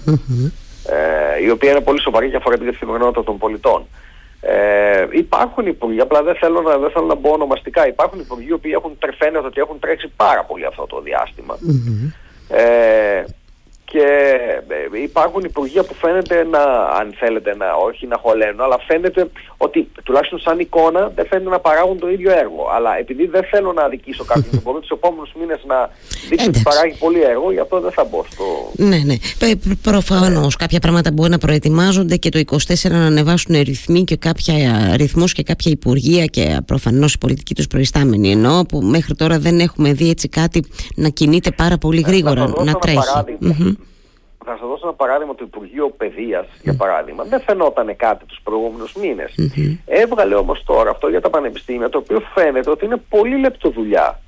η 1.44 1.50
οποία 1.50 1.70
είναι 1.70 1.80
πολύ 1.80 2.00
σοβαρή 2.00 2.30
και 2.30 2.36
αφορά 2.36 2.56
την 2.56 2.66
καθημερινότητα 2.66 3.24
των 3.24 3.38
πολιτών. 3.38 3.86
Ε, 4.44 5.06
υπάρχουν 5.10 5.66
υπουργοί, 5.66 6.00
απλά 6.00 6.22
δεν 6.22 6.34
θέλω, 6.34 6.60
να, 6.60 6.78
δεν 6.78 6.90
θέλω 6.90 7.06
να 7.06 7.14
μπω 7.14 7.32
ονομαστικά. 7.32 7.86
Υπάρχουν 7.86 8.20
υπουργοί 8.20 8.46
οι 8.48 8.52
οποίοι 8.52 8.72
έχουν 8.74 8.96
τρεφαίνεται 8.98 9.46
ότι 9.46 9.60
έχουν 9.60 9.78
τρέξει 9.78 10.12
πάρα 10.16 10.44
πολύ 10.44 10.64
αυτό 10.64 10.86
το 10.86 11.00
διαστημα 11.00 11.58
Ε, 12.48 13.24
και 13.92 14.06
ε, 14.68 15.02
υπάρχουν 15.02 15.44
υπουργεία 15.44 15.82
που 15.82 15.94
φαίνεται 15.94 16.44
να, 16.44 16.62
αν 17.00 17.14
θέλετε 17.20 17.56
να 17.56 17.66
όχι 17.72 18.06
να 18.06 18.16
χωλένουν, 18.22 18.60
αλλά 18.60 18.78
φαίνεται 18.88 19.30
ότι 19.56 19.88
τουλάχιστον 20.04 20.38
σαν 20.38 20.58
εικόνα 20.58 21.12
δεν 21.14 21.26
φαίνεται 21.26 21.50
να 21.50 21.58
παράγουν 21.58 21.98
το 21.98 22.08
ίδιο 22.08 22.30
έργο. 22.30 22.62
Αλλά 22.76 22.98
επειδή 22.98 23.26
δεν 23.26 23.44
θέλω 23.44 23.72
να 23.72 23.82
αδικήσω 23.82 24.24
κάποιον, 24.24 24.60
μπορεί 24.64 24.80
τους 24.80 24.90
επόμενους 24.90 25.32
μήνες 25.40 25.60
να 25.66 25.90
δείξει 26.28 26.48
ότι 26.48 26.60
παράγει 26.64 26.96
πολύ 26.98 27.22
έργο, 27.22 27.52
γι' 27.52 27.58
αυτό 27.58 27.80
δεν 27.80 27.92
θα 27.92 28.04
μπω 28.04 28.24
στο. 28.30 28.44
Ναι, 28.76 28.96
ναι. 28.96 29.16
Προφανώς 29.82 30.56
κάποια 30.56 30.80
πράγματα 30.80 31.12
μπορεί 31.12 31.30
να 31.30 31.38
προετοιμάζονται 31.38 32.16
και 32.16 32.28
το 32.28 32.40
24 32.46 32.90
να 32.90 33.06
ανεβάσουν 33.06 33.62
ρυθμοί 33.62 34.04
και 34.04 34.16
κάποια 34.16 34.56
ρυθμούς 34.96 35.32
και 35.32 35.42
κάποια 35.42 35.70
υπουργεία 35.70 36.24
και 36.24 36.60
προφανώς 36.66 37.14
η 37.14 37.18
πολιτική 37.18 37.54
τους 37.54 37.66
προϊστάμενη. 37.66 38.30
Ενώ 38.30 38.64
που 38.68 38.80
μέχρι 38.80 39.14
τώρα 39.14 39.38
δεν 39.38 39.60
έχουμε 39.60 39.92
δει 39.92 40.10
έτσι 40.10 40.28
κάτι 40.28 40.64
να 40.94 41.08
κινείται 41.08 41.50
πάρα 41.50 41.78
πολύ 41.78 42.00
γρήγορα, 42.00 42.52
να 42.64 42.72
τρέχει. 42.72 42.98
Θα 44.44 44.56
σας 44.58 44.68
δώσω 44.68 44.80
ένα 44.82 44.92
παράδειγμα 44.92 45.34
του 45.34 45.44
Υπουργείου 45.44 45.94
Παιδείας, 45.96 46.46
για 46.62 46.74
παράδειγμα. 46.74 47.24
Δεν 47.24 47.40
φαινόταν 47.40 47.96
κάτι 47.96 48.24
τους 48.24 48.40
προηγούμενους 48.42 48.94
μήνες. 48.94 49.34
Έβγαλε 49.86 50.34
όμως 50.34 50.64
τώρα 50.64 50.90
αυτό 50.90 51.08
για 51.08 51.20
τα 51.20 51.30
πανεπιστήμια, 51.30 51.88
το 51.88 51.98
οποίο 51.98 52.20
φαίνεται 52.34 52.70
ότι 52.70 52.84
είναι 52.84 53.02
πολύ 53.08 53.38
λεπτοδουλειά. 53.38 54.20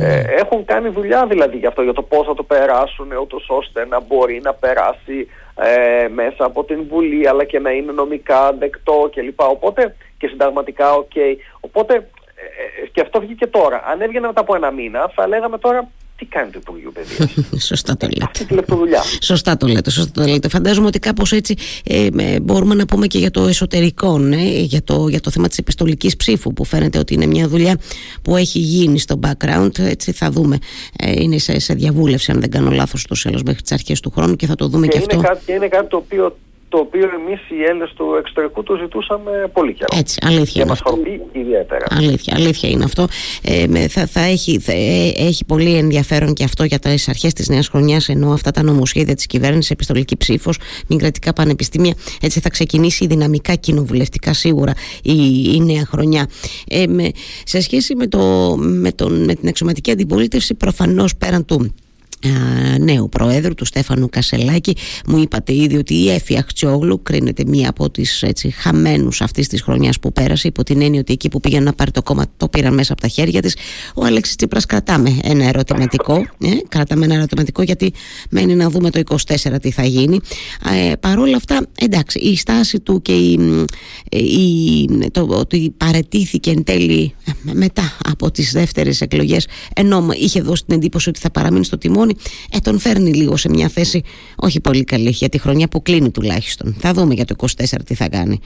Ε, 0.00 0.24
έχουν 0.40 0.64
κάνει 0.64 0.88
δουλειά 0.88 1.26
δηλαδή 1.26 1.56
για 1.56 1.68
αυτό, 1.68 1.82
για 1.82 1.92
το 1.92 2.02
πώς 2.02 2.26
θα 2.26 2.34
το 2.34 2.42
περάσουν, 2.42 3.12
ούτως 3.20 3.46
ώστε 3.48 3.86
να 3.86 4.00
μπορεί 4.00 4.40
να 4.42 4.52
περάσει 4.54 5.28
ε, 5.54 6.08
μέσα 6.08 6.44
από 6.44 6.64
την 6.64 6.84
Βουλή, 6.88 7.28
αλλά 7.28 7.44
και 7.44 7.58
να 7.58 7.70
είναι 7.70 7.92
νομικά 7.92 8.52
δεκτό 8.52 9.10
κλπ. 9.14 9.40
Οπότε 9.40 9.96
και 10.18 10.26
συνταγματικά 10.26 10.94
OK. 10.94 11.10
Okay. 11.14 11.36
Οπότε 11.60 11.94
ε, 11.94 12.82
ε, 12.82 12.86
και 12.92 13.00
αυτό 13.00 13.20
βγήκε 13.20 13.46
τώρα. 13.46 13.82
Αν 13.86 14.00
έβγαινε 14.00 14.26
μετά 14.26 14.40
από 14.40 14.54
ένα 14.54 14.70
μήνα, 14.70 15.10
θα 15.14 15.26
λέγαμε 15.28 15.58
τώρα 15.58 15.90
τι 16.24 16.30
κάνει 16.30 16.50
το 16.50 16.58
Υπουργείο 16.62 16.92
Παιδείας; 16.92 17.64
Σωστά 17.64 17.96
το 17.96 18.06
λέτε. 18.06 18.24
Αυτή 18.24 18.44
τη 18.44 18.54
λεπτοδουλειά. 18.54 19.02
Σωστά 19.20 19.56
το 19.56 19.66
λέτε. 19.66 19.90
Σωστά 19.90 20.22
το 20.22 20.28
λέτε. 20.30 20.48
Φαντάζομαι 20.48 20.86
ότι 20.86 20.98
κάπως 20.98 21.32
έτσι 21.32 21.54
ε, 21.84 22.40
μπορούμε 22.40 22.74
να 22.74 22.86
πούμε 22.86 23.06
και 23.06 23.18
για 23.18 23.30
το 23.30 23.42
εσωτερικό, 23.42 24.18
ναι, 24.18 24.42
για, 24.42 24.82
το, 24.82 25.08
για 25.08 25.20
το 25.20 25.30
θέμα 25.30 25.48
της 25.48 25.58
επιστολικής 25.58 26.16
ψήφου, 26.16 26.52
που 26.52 26.64
φαίνεται 26.64 26.98
ότι 26.98 27.14
είναι 27.14 27.26
μια 27.26 27.48
δουλειά 27.48 27.78
που 28.22 28.36
έχει 28.36 28.58
γίνει 28.58 28.98
στο 28.98 29.18
background. 29.22 29.78
Έτσι 29.78 30.12
θα 30.12 30.30
δούμε. 30.30 30.58
Ε, 30.98 31.22
είναι 31.22 31.38
σε, 31.38 31.58
σε 31.58 31.74
διαβούλευση, 31.74 32.30
αν 32.30 32.40
δεν 32.40 32.50
κάνω 32.50 32.70
λάθος, 32.70 33.02
το 33.02 33.20
τέλος 33.22 33.42
μέχρι 33.42 33.62
τις 33.62 33.72
αρχές 33.72 34.00
του 34.00 34.10
χρόνου 34.10 34.36
και 34.36 34.46
θα 34.46 34.54
το 34.54 34.68
δούμε 34.68 34.86
και, 34.86 34.98
και 34.98 35.04
αυτό. 35.10 35.20
Κάτι, 35.28 35.42
και 35.46 35.52
είναι 35.52 35.68
κάτι 35.68 35.88
το 35.88 35.96
οποίο 35.96 36.36
το 36.74 36.80
οποίο 36.80 37.10
εμείς 37.20 37.40
οι 37.50 37.62
Έλληνες 37.68 37.92
του 37.96 38.14
εξωτερικού 38.18 38.62
το 38.62 38.76
ζητούσαμε 38.76 39.50
πολύ 39.52 39.72
καιρό. 39.74 39.98
Έτσι, 39.98 40.18
αλήθεια. 40.22 40.62
Και 40.62 40.68
μας 40.68 40.80
χορηγεί 40.84 41.20
ιδιαίτερα. 41.32 41.86
Αλήθεια, 41.90 42.34
αλήθεια 42.36 42.68
είναι 42.68 42.84
αυτό. 42.84 43.06
Ε, 43.42 43.88
θα, 43.88 44.06
θα, 44.06 44.20
έχει, 44.20 44.58
θα, 44.58 44.72
ε, 44.72 45.12
έχει 45.16 45.44
πολύ 45.44 45.74
ενδιαφέρον 45.74 46.34
και 46.34 46.44
αυτό 46.44 46.64
για 46.64 46.78
τις 46.78 47.08
αρχές 47.08 47.32
της 47.32 47.48
νέας 47.48 47.68
χρονιάς, 47.68 48.08
ενώ 48.08 48.32
αυτά 48.32 48.50
τα 48.50 48.62
νομοσχέδια 48.62 49.14
της 49.14 49.26
κυβέρνησης, 49.26 49.70
επιστολική 49.70 50.16
ψήφος, 50.16 50.58
μη 50.88 50.96
κρατικά 50.96 51.32
πανεπιστήμια, 51.32 51.94
έτσι 52.20 52.40
θα 52.40 52.48
ξεκινήσει 52.48 53.06
δυναμικά 53.06 53.54
κοινοβουλευτικά 53.54 54.32
σίγουρα 54.32 54.72
η, 55.02 55.14
η 55.54 55.60
νέα 55.64 55.84
χρονιά. 55.84 56.26
Ε, 56.68 56.86
με, 56.86 57.10
σε 57.44 57.60
σχέση 57.60 57.94
με, 57.94 58.06
το, 58.06 58.54
με, 58.58 58.92
τον, 58.92 59.24
με 59.24 59.34
την 59.34 59.48
εξωματική 59.48 59.90
αντιπολίτευση, 59.90 60.54
προφανώς 60.54 61.16
πέραν 61.16 61.44
του 61.44 61.74
νέου 62.80 63.08
Προέδρου 63.08 63.54
του 63.54 63.64
Στέφανου 63.64 64.08
Κασελάκη. 64.08 64.76
Μου 65.06 65.18
είπατε 65.18 65.54
ήδη 65.54 65.76
ότι 65.76 65.94
η 65.94 66.10
Έφη 66.10 66.36
Αχτσιόγλου 66.36 67.02
κρίνεται 67.02 67.44
μία 67.46 67.68
από 67.68 67.90
τις 67.90 68.22
έτσι, 68.22 68.50
χαμένους 68.50 69.20
αυτής 69.20 69.48
της 69.48 69.62
χρονιάς 69.62 69.98
που 69.98 70.12
πέρασε 70.12 70.48
υπό 70.48 70.62
την 70.62 70.82
έννοια 70.82 71.00
ότι 71.00 71.12
εκεί 71.12 71.28
που 71.28 71.40
πήγαινε 71.40 71.64
να 71.64 71.72
πάρει 71.72 71.90
το 71.90 72.02
κόμμα 72.02 72.24
το 72.36 72.48
πήραν 72.48 72.74
μέσα 72.74 72.92
από 72.92 73.02
τα 73.02 73.08
χέρια 73.08 73.42
της. 73.42 73.56
Ο 73.94 74.04
Αλέξης 74.04 74.36
Τσίπρας 74.36 74.66
κρατάμε 74.66 75.18
ένα 75.22 75.48
ερωτηματικό 75.48 76.16
ε, 76.16 76.48
κρατάμε 76.68 77.04
ένα 77.04 77.14
ερωτηματικό 77.14 77.62
γιατί 77.62 77.92
μένει 78.30 78.54
να 78.54 78.70
δούμε 78.70 78.90
το 78.90 79.00
24 79.08 79.16
τι 79.62 79.70
θα 79.70 79.84
γίνει. 79.84 80.20
Ε, 80.90 80.92
παρόλα 81.00 81.36
αυτά 81.36 81.66
εντάξει 81.78 82.18
η 82.18 82.36
στάση 82.36 82.80
του 82.80 83.02
και 83.02 83.12
η, 83.12 83.38
η, 84.10 85.10
το 85.10 85.26
ότι 85.30 85.74
παρετήθηκε 85.76 86.50
εν 86.50 86.64
τέλει 86.64 87.14
ε, 87.24 87.32
μετά 87.52 87.96
από 88.08 88.30
τις 88.30 88.52
δεύτερες 88.52 89.00
εκλογές 89.00 89.46
ενώ 89.74 90.06
είχε 90.12 90.40
δώσει 90.40 90.64
την 90.66 90.74
εντύπωση 90.74 91.08
ότι 91.08 91.20
θα 91.20 91.30
παραμείνει 91.30 91.64
στο 91.64 91.78
τιμόνι 91.78 92.13
ε, 92.52 92.58
τον 92.58 92.78
φέρνει 92.78 93.12
λίγο 93.12 93.36
σε 93.36 93.48
μια 93.48 93.68
θέση 93.68 94.02
όχι 94.36 94.60
πολύ 94.60 94.84
καλή 94.84 95.10
για 95.10 95.28
τη 95.28 95.38
χρονιά 95.38 95.68
που 95.68 95.82
κλείνει 95.82 96.10
τουλάχιστον. 96.10 96.76
Θα 96.78 96.92
δούμε 96.92 97.14
για 97.14 97.24
το 97.24 97.34
24 97.38 97.46
τι 97.84 97.94
θα 97.94 98.08
κάνει. 98.08 98.40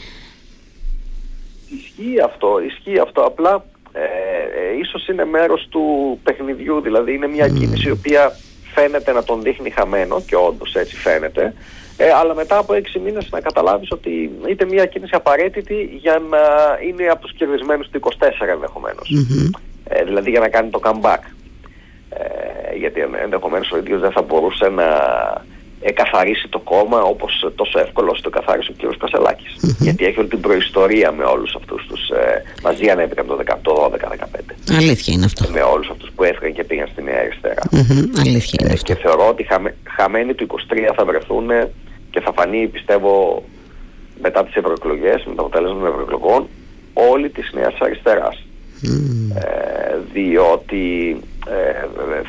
Ισχύει 1.69 2.21
αυτό, 2.25 2.49
ισχύει 2.67 2.99
αυτό. 2.99 3.21
Απλά 3.21 3.65
ε, 3.93 4.01
ε, 4.01 4.79
ίσως 4.81 5.09
είναι 5.09 5.25
μέρος 5.25 5.67
του 5.71 6.19
παιχνιδιού, 6.23 6.81
δηλαδή 6.81 7.15
είναι 7.15 7.27
μια 7.27 7.49
κίνηση 7.49 7.89
η 7.89 7.91
οποία 7.91 8.39
φαίνεται 8.75 9.13
να 9.13 9.25
τον 9.25 9.43
δείχνει 9.43 9.71
χαμένο 9.71 10.21
και 10.21 10.37
όντως 10.37 10.75
έτσι 10.75 10.97
φαίνεται. 10.97 11.55
Ε, 11.97 12.11
αλλά 12.13 12.35
μετά 12.35 12.59
από 12.59 12.75
έξι 12.75 12.99
μήνες 12.99 13.29
να 13.31 13.41
καταλάβεις 13.41 13.91
ότι 13.91 14.31
είτε 14.49 14.65
μια 14.65 14.87
κίνηση 14.87 15.15
απαραίτητη 15.15 15.99
για 16.01 16.23
να 16.31 16.39
είναι 16.89 17.11
από 17.11 17.23
τους 17.23 17.33
κερδισμένους 17.33 17.89
του 17.89 18.01
24 18.03 18.49
ενδεχομένως. 18.53 19.13
Ε, 19.85 20.05
δηλαδή 20.05 20.31
για 20.31 20.41
να 20.41 20.49
κάνει 20.49 20.71
το 20.71 20.81
comeback. 20.83 21.23
Ε, 22.11 22.77
γιατί 22.77 23.01
ενδεχομένως 23.23 23.71
ο 23.71 23.77
ίδιος 23.77 24.01
δεν 24.01 24.13
θα 24.13 24.23
μπορούσε 24.23 24.69
να 24.69 24.87
εκαθαρίσει 25.81 26.49
το 26.49 26.59
κόμμα 26.59 27.01
όπως 27.03 27.51
τόσο 27.55 27.79
εύκολο 27.79 28.17
το 28.23 28.31
καθάρισε 28.31 28.73
ο 28.73 28.89
κ. 28.89 28.97
κασελακης 28.97 29.77
Γιατί 29.79 30.05
έχει 30.05 30.19
όλη 30.19 30.29
την 30.29 30.41
προϊστορία 30.41 31.13
με 31.13 31.25
όλους 31.25 31.55
αυτούς 31.55 31.87
τους... 31.87 32.09
Ε, 32.09 32.43
μαζί 32.63 32.91
ανέβηκαν 32.91 33.27
το 33.27 33.39
18, 33.47 33.53
12, 33.53 33.91
15. 33.91 34.77
Αλήθεια 34.77 35.15
είναι 35.15 35.25
αυτό. 35.25 35.49
Με 35.53 35.61
όλους 35.61 35.89
αυτούς 35.91 36.11
που 36.15 36.25
έφυγαν 36.25 36.53
και 36.53 36.65
πήγαν 36.65 36.89
στη 36.93 37.03
Νέα 37.03 37.21
Αριστερά. 37.21 37.63
Αλήθεια 38.19 38.59
είναι 38.61 38.71
ε, 38.71 38.73
αυτό. 38.73 38.93
Και 38.93 39.01
θεωρώ 39.01 39.29
ότι 39.29 39.43
χαμε, 39.45 39.77
χαμένοι 39.97 40.35
του 40.35 40.47
23 40.47 40.93
θα 40.97 41.05
βρεθούν 41.05 41.49
και 42.11 42.21
θα 42.21 42.33
φανεί 42.33 42.67
πιστεύω 42.67 43.43
μετά 44.23 44.45
τις 44.45 44.55
ευρωεκλογές, 44.55 45.25
με 45.27 45.35
το 45.35 45.43
αποτέλεσμα 45.43 45.79
των 45.79 45.89
ευρωεκλογών, 45.89 46.49
όλοι 46.95 47.29
της 47.31 47.51
Νέας 47.53 47.75
Αριστεράς. 47.79 48.48
Ε, 49.35 49.97
διότι 50.13 51.17
ε, 51.47 51.87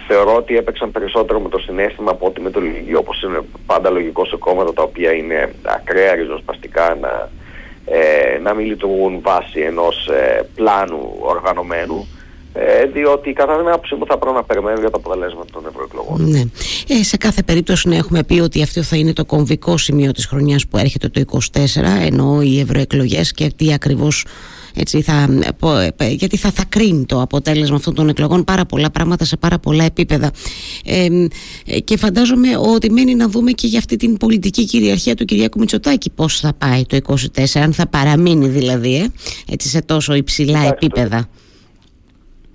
θεωρώ 0.07 0.35
ότι 0.35 0.57
έπαιξαν 0.57 0.91
περισσότερο 0.91 1.39
με 1.39 1.49
το 1.49 1.59
συνέστημα 1.59 2.11
από 2.11 2.25
ότι 2.25 2.41
με 2.41 2.49
το 2.49 2.59
λογική 2.59 2.95
όπως 2.95 3.21
είναι 3.21 3.41
πάντα 3.65 3.89
λογικό 3.89 4.25
σε 4.25 4.35
κόμματα 4.35 4.73
τα 4.73 4.83
οποία 4.83 5.11
είναι 5.11 5.53
ακραία 5.61 6.15
ριζοσπαστικά 6.15 6.97
να, 7.01 7.29
ε, 7.85 8.39
να 8.39 8.53
μην 8.53 8.65
λειτουργούν 8.65 9.19
βάσει 9.21 9.59
ενός 9.59 10.07
ε, 10.07 10.47
πλάνου 10.55 11.15
οργανωμένου 11.19 12.07
ε, 12.53 12.85
διότι 12.85 13.33
κατά 13.33 13.57
την 13.57 13.67
άποψή 13.67 13.95
μου 13.95 14.05
θα 14.05 14.17
πρέπει 14.17 14.35
να 14.35 14.43
περιμένουν 14.43 14.79
για 14.79 14.89
τα 14.89 14.97
αποτελέσματα 14.97 15.45
των 15.51 15.65
ευρωεκλογών. 15.67 16.29
Ναι. 16.29 16.43
Ε, 16.87 17.03
σε 17.03 17.17
κάθε 17.17 17.43
περίπτωση 17.43 17.89
να 17.89 17.95
έχουμε 17.95 18.23
πει 18.23 18.39
ότι 18.39 18.61
αυτό 18.61 18.83
θα 18.83 18.97
είναι 18.97 19.13
το 19.13 19.25
κομβικό 19.25 19.77
σημείο 19.77 20.11
της 20.11 20.25
χρονιάς 20.25 20.67
που 20.67 20.77
έρχεται 20.77 21.09
το 21.09 21.21
24 21.31 21.57
ενώ 22.05 22.41
οι 22.41 22.59
ευρωεκλογές 22.59 23.31
και 23.31 23.51
τι 23.55 23.73
ακριβώς 23.73 24.25
έτσι 24.79 25.01
θα, 25.01 25.27
γιατί 26.09 26.37
θα, 26.37 26.51
θα 26.51 26.63
κρίνει 26.69 27.05
το 27.05 27.21
αποτέλεσμα 27.21 27.75
αυτών 27.75 27.95
των 27.95 28.09
εκλογών 28.09 28.43
πάρα 28.43 28.65
πολλά 28.65 28.89
πράγματα 28.89 29.25
σε 29.25 29.37
πάρα 29.37 29.59
πολλά 29.59 29.83
επίπεδα. 29.83 30.31
Ε, 30.85 31.09
και 31.79 31.97
φαντάζομαι 31.97 32.47
ότι 32.57 32.91
μένει 32.91 33.15
να 33.15 33.27
δούμε 33.27 33.51
και 33.51 33.67
για 33.67 33.79
αυτή 33.79 33.95
την 33.95 34.17
πολιτική 34.17 34.65
κυριαρχία 34.65 35.15
του 35.15 35.25
Κυριάκου 35.25 35.59
Μητσοτάκη 35.59 36.11
πώς 36.11 36.39
θα 36.39 36.53
πάει 36.57 36.85
το 36.85 36.97
24 37.07 37.17
αν 37.55 37.73
θα 37.73 37.87
παραμείνει 37.87 38.47
δηλαδή 38.47 38.95
ε, 38.95 39.07
έτσι 39.51 39.67
σε 39.67 39.81
τόσο 39.81 40.13
υψηλά 40.13 40.67
επίπεδα 40.67 41.29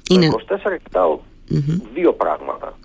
το, 0.08 0.14
είναι... 0.14 0.28
24 0.48 0.56
κοιταω 0.84 1.18
δύο 1.94 2.12
πράγματα. 2.12 2.78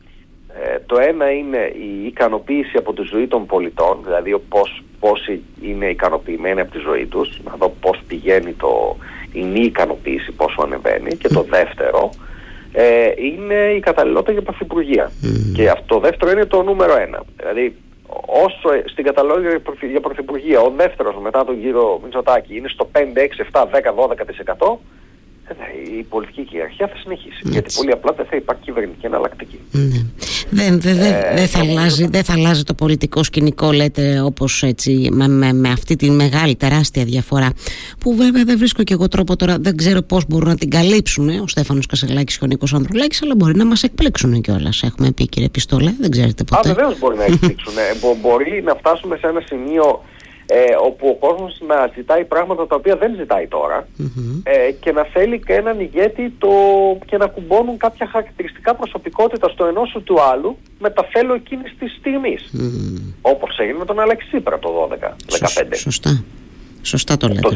Ε, 0.54 0.80
το 0.86 0.98
ένα 1.00 1.32
είναι 1.32 1.58
η 1.58 2.06
ικανοποίηση 2.06 2.78
από 2.78 2.94
τη 2.94 3.02
ζωή 3.02 3.28
των 3.28 3.46
πολιτών, 3.46 4.00
δηλαδή 4.04 4.40
πώς, 4.50 4.84
πόσοι 5.00 5.42
είναι 5.62 5.86
ικανοποιημένοι 5.86 6.60
από 6.60 6.72
τη 6.72 6.80
ζωή 6.80 7.06
τους, 7.06 7.40
να 7.44 7.56
δω 7.60 7.76
πώς 7.82 8.02
πηγαίνει 8.08 8.54
το, 8.54 8.98
η 9.32 9.44
μη 9.44 9.60
ικανοποίηση 9.60 10.32
πόσο 10.32 10.62
ανεβαίνει 10.62 11.16
και 11.16 11.28
το 11.28 11.46
δεύτερο 11.50 12.10
ε, 12.72 13.12
είναι 13.16 13.56
η 13.76 13.80
καταλληλότητα 13.80 14.32
για 14.32 14.42
πρωθυπουργία. 14.42 15.12
Και 15.54 15.70
αυτό 15.70 15.86
το 15.94 16.00
δεύτερο 16.00 16.32
είναι 16.32 16.46
το 16.46 16.64
νούμερο 16.64 16.98
ένα. 16.98 17.24
Δηλαδή 17.36 17.76
όσο 18.46 18.70
στην 18.86 19.04
καταλληλότητα 19.04 19.86
για 19.86 20.00
πρωθυπουργία 20.00 20.60
ο 20.60 20.74
δεύτερος 20.78 21.16
μετά 21.22 21.46
τον 21.46 21.62
κύριο 21.62 22.00
Μητσοτάκη 22.04 22.58
είναι 22.58 22.68
στο 22.68 22.90
5, 22.94 22.98
6, 23.00 23.02
7, 23.52 23.62
10, 23.62 23.68
12% 24.68 24.78
η 26.00 26.04
πολιτική 26.04 26.42
κυριαρχία 26.42 26.88
θα 26.88 26.96
συνεχίσει. 27.04 27.42
Γιατί 27.44 27.74
πολύ 27.76 27.92
απλά 27.92 28.12
δεν 28.12 28.26
θα 28.26 28.36
υπάρχει 28.36 28.62
κυβερνητική 28.64 29.06
εναλλακτική. 29.06 29.60
Ναι. 29.72 30.06
Δεν, 30.50 30.82
δεν, 30.82 30.98
δεν, 30.98 31.14
ε, 31.36 31.46
θα 31.46 31.60
αλλάζει, 31.60 32.08
δεν 32.08 32.24
θα 32.24 32.34
αλλάζει 32.34 32.64
το 32.64 32.74
πολιτικό 32.74 33.24
σκηνικό, 33.24 33.72
λέτε, 33.72 34.22
όπως 34.22 34.64
έτσι, 34.64 35.10
με, 35.12 35.28
με, 35.28 35.54
με, 35.54 35.70
αυτή 35.70 35.96
τη 35.96 36.10
μεγάλη 36.12 36.56
τεράστια 36.56 37.04
διαφορά. 37.04 37.50
Που 38.00 38.16
βέβαια 38.16 38.44
δεν 38.44 38.58
βρίσκω 38.58 38.84
και 38.84 38.94
εγώ 38.94 39.08
τρόπο 39.08 39.36
τώρα, 39.36 39.58
δεν 39.60 39.78
ξέρω 39.78 40.02
πώς 40.02 40.26
μπορούν 40.28 40.48
να 40.48 40.56
την 40.56 40.70
καλύψουν 40.70 41.30
ε, 41.30 41.40
ο 41.40 41.48
Στέφανος 41.48 41.86
Κασελάκης 41.86 42.38
και 42.38 42.44
ο 42.44 42.48
Νίκος 42.48 42.74
Ανδρουλάκης, 42.74 43.22
αλλά 43.24 43.36
μπορεί 43.36 43.56
να 43.56 43.66
μας 43.66 43.84
εκπλήξουν 43.84 44.42
κιόλας. 44.42 44.84
Έχουμε 44.84 45.12
πει, 45.12 45.28
κύριε 45.28 45.50
Πιστόλα, 45.50 45.94
δεν 46.00 46.12
ξέρετε 46.12 46.44
ποτέ. 46.44 46.70
Α, 46.70 46.74
βεβαίως 46.74 47.00
μπορεί 47.00 47.18
να 47.18 47.24
εκπλήξουν. 47.24 47.74
μπορεί 48.22 48.64
να 48.66 48.76
φτάσουμε 48.76 49.18
σε 49.18 49.28
ένα 49.28 49.42
σημείο 49.46 50.02
ε, 50.52 50.76
όπου 50.84 51.08
ο 51.08 51.28
κόσμος 51.28 51.62
να 51.68 51.92
ζητάει 51.96 52.26
πράγματα 52.26 52.68
τα 52.68 52.76
οποία 52.76 52.96
δεν 52.96 53.16
ζητάει 53.16 53.48
ε, 54.44 54.72
και 54.72 54.92
να 54.92 55.04
θέλει 55.04 55.40
και 55.40 55.54
έναν 55.54 55.80
ηγέτη 55.80 56.34
το, 56.38 56.50
και 57.06 57.18
να 57.18 57.28
κουμπώνουν 57.28 57.78
κάποια 57.78 58.08
χαρακτηριστικά 58.08 58.76
προσωπικότητα 58.76 59.50
στο 59.50 59.66
ενός 59.66 59.98
του 60.04 60.22
άλλου 60.22 60.58
με 60.80 60.90
τα 60.90 61.08
θέλω 61.12 61.34
εκείνης 61.34 61.76
της 61.80 61.96
στιγμής. 62.00 62.52
Mm. 62.54 63.14
Όπως 63.22 63.58
έγινε 63.60 63.78
με 63.78 63.86
τον 63.86 64.00
Αλέξη 64.00 64.28
Σύπρα 64.28 64.60
το 64.60 64.90
12-15. 64.92 65.12
Σωστά. 65.74 66.24
Σωστά 66.82 67.18
το 67.18 67.28
λέτε. 67.28 67.40
Το 67.42 67.52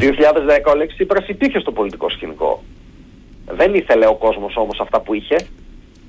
ο 0.66 0.70
Αλέξης 0.70 0.96
Σύπρας 0.96 1.28
υπήρχε 1.28 1.58
στο 1.58 1.72
πολιτικό 1.72 2.10
σκηνικό. 2.10 2.62
Δεν 3.46 3.74
ήθελε 3.74 4.06
ο 4.06 4.14
κόσμος 4.14 4.56
όμως 4.56 4.80
αυτά 4.80 5.00
που 5.00 5.14
είχε. 5.14 5.36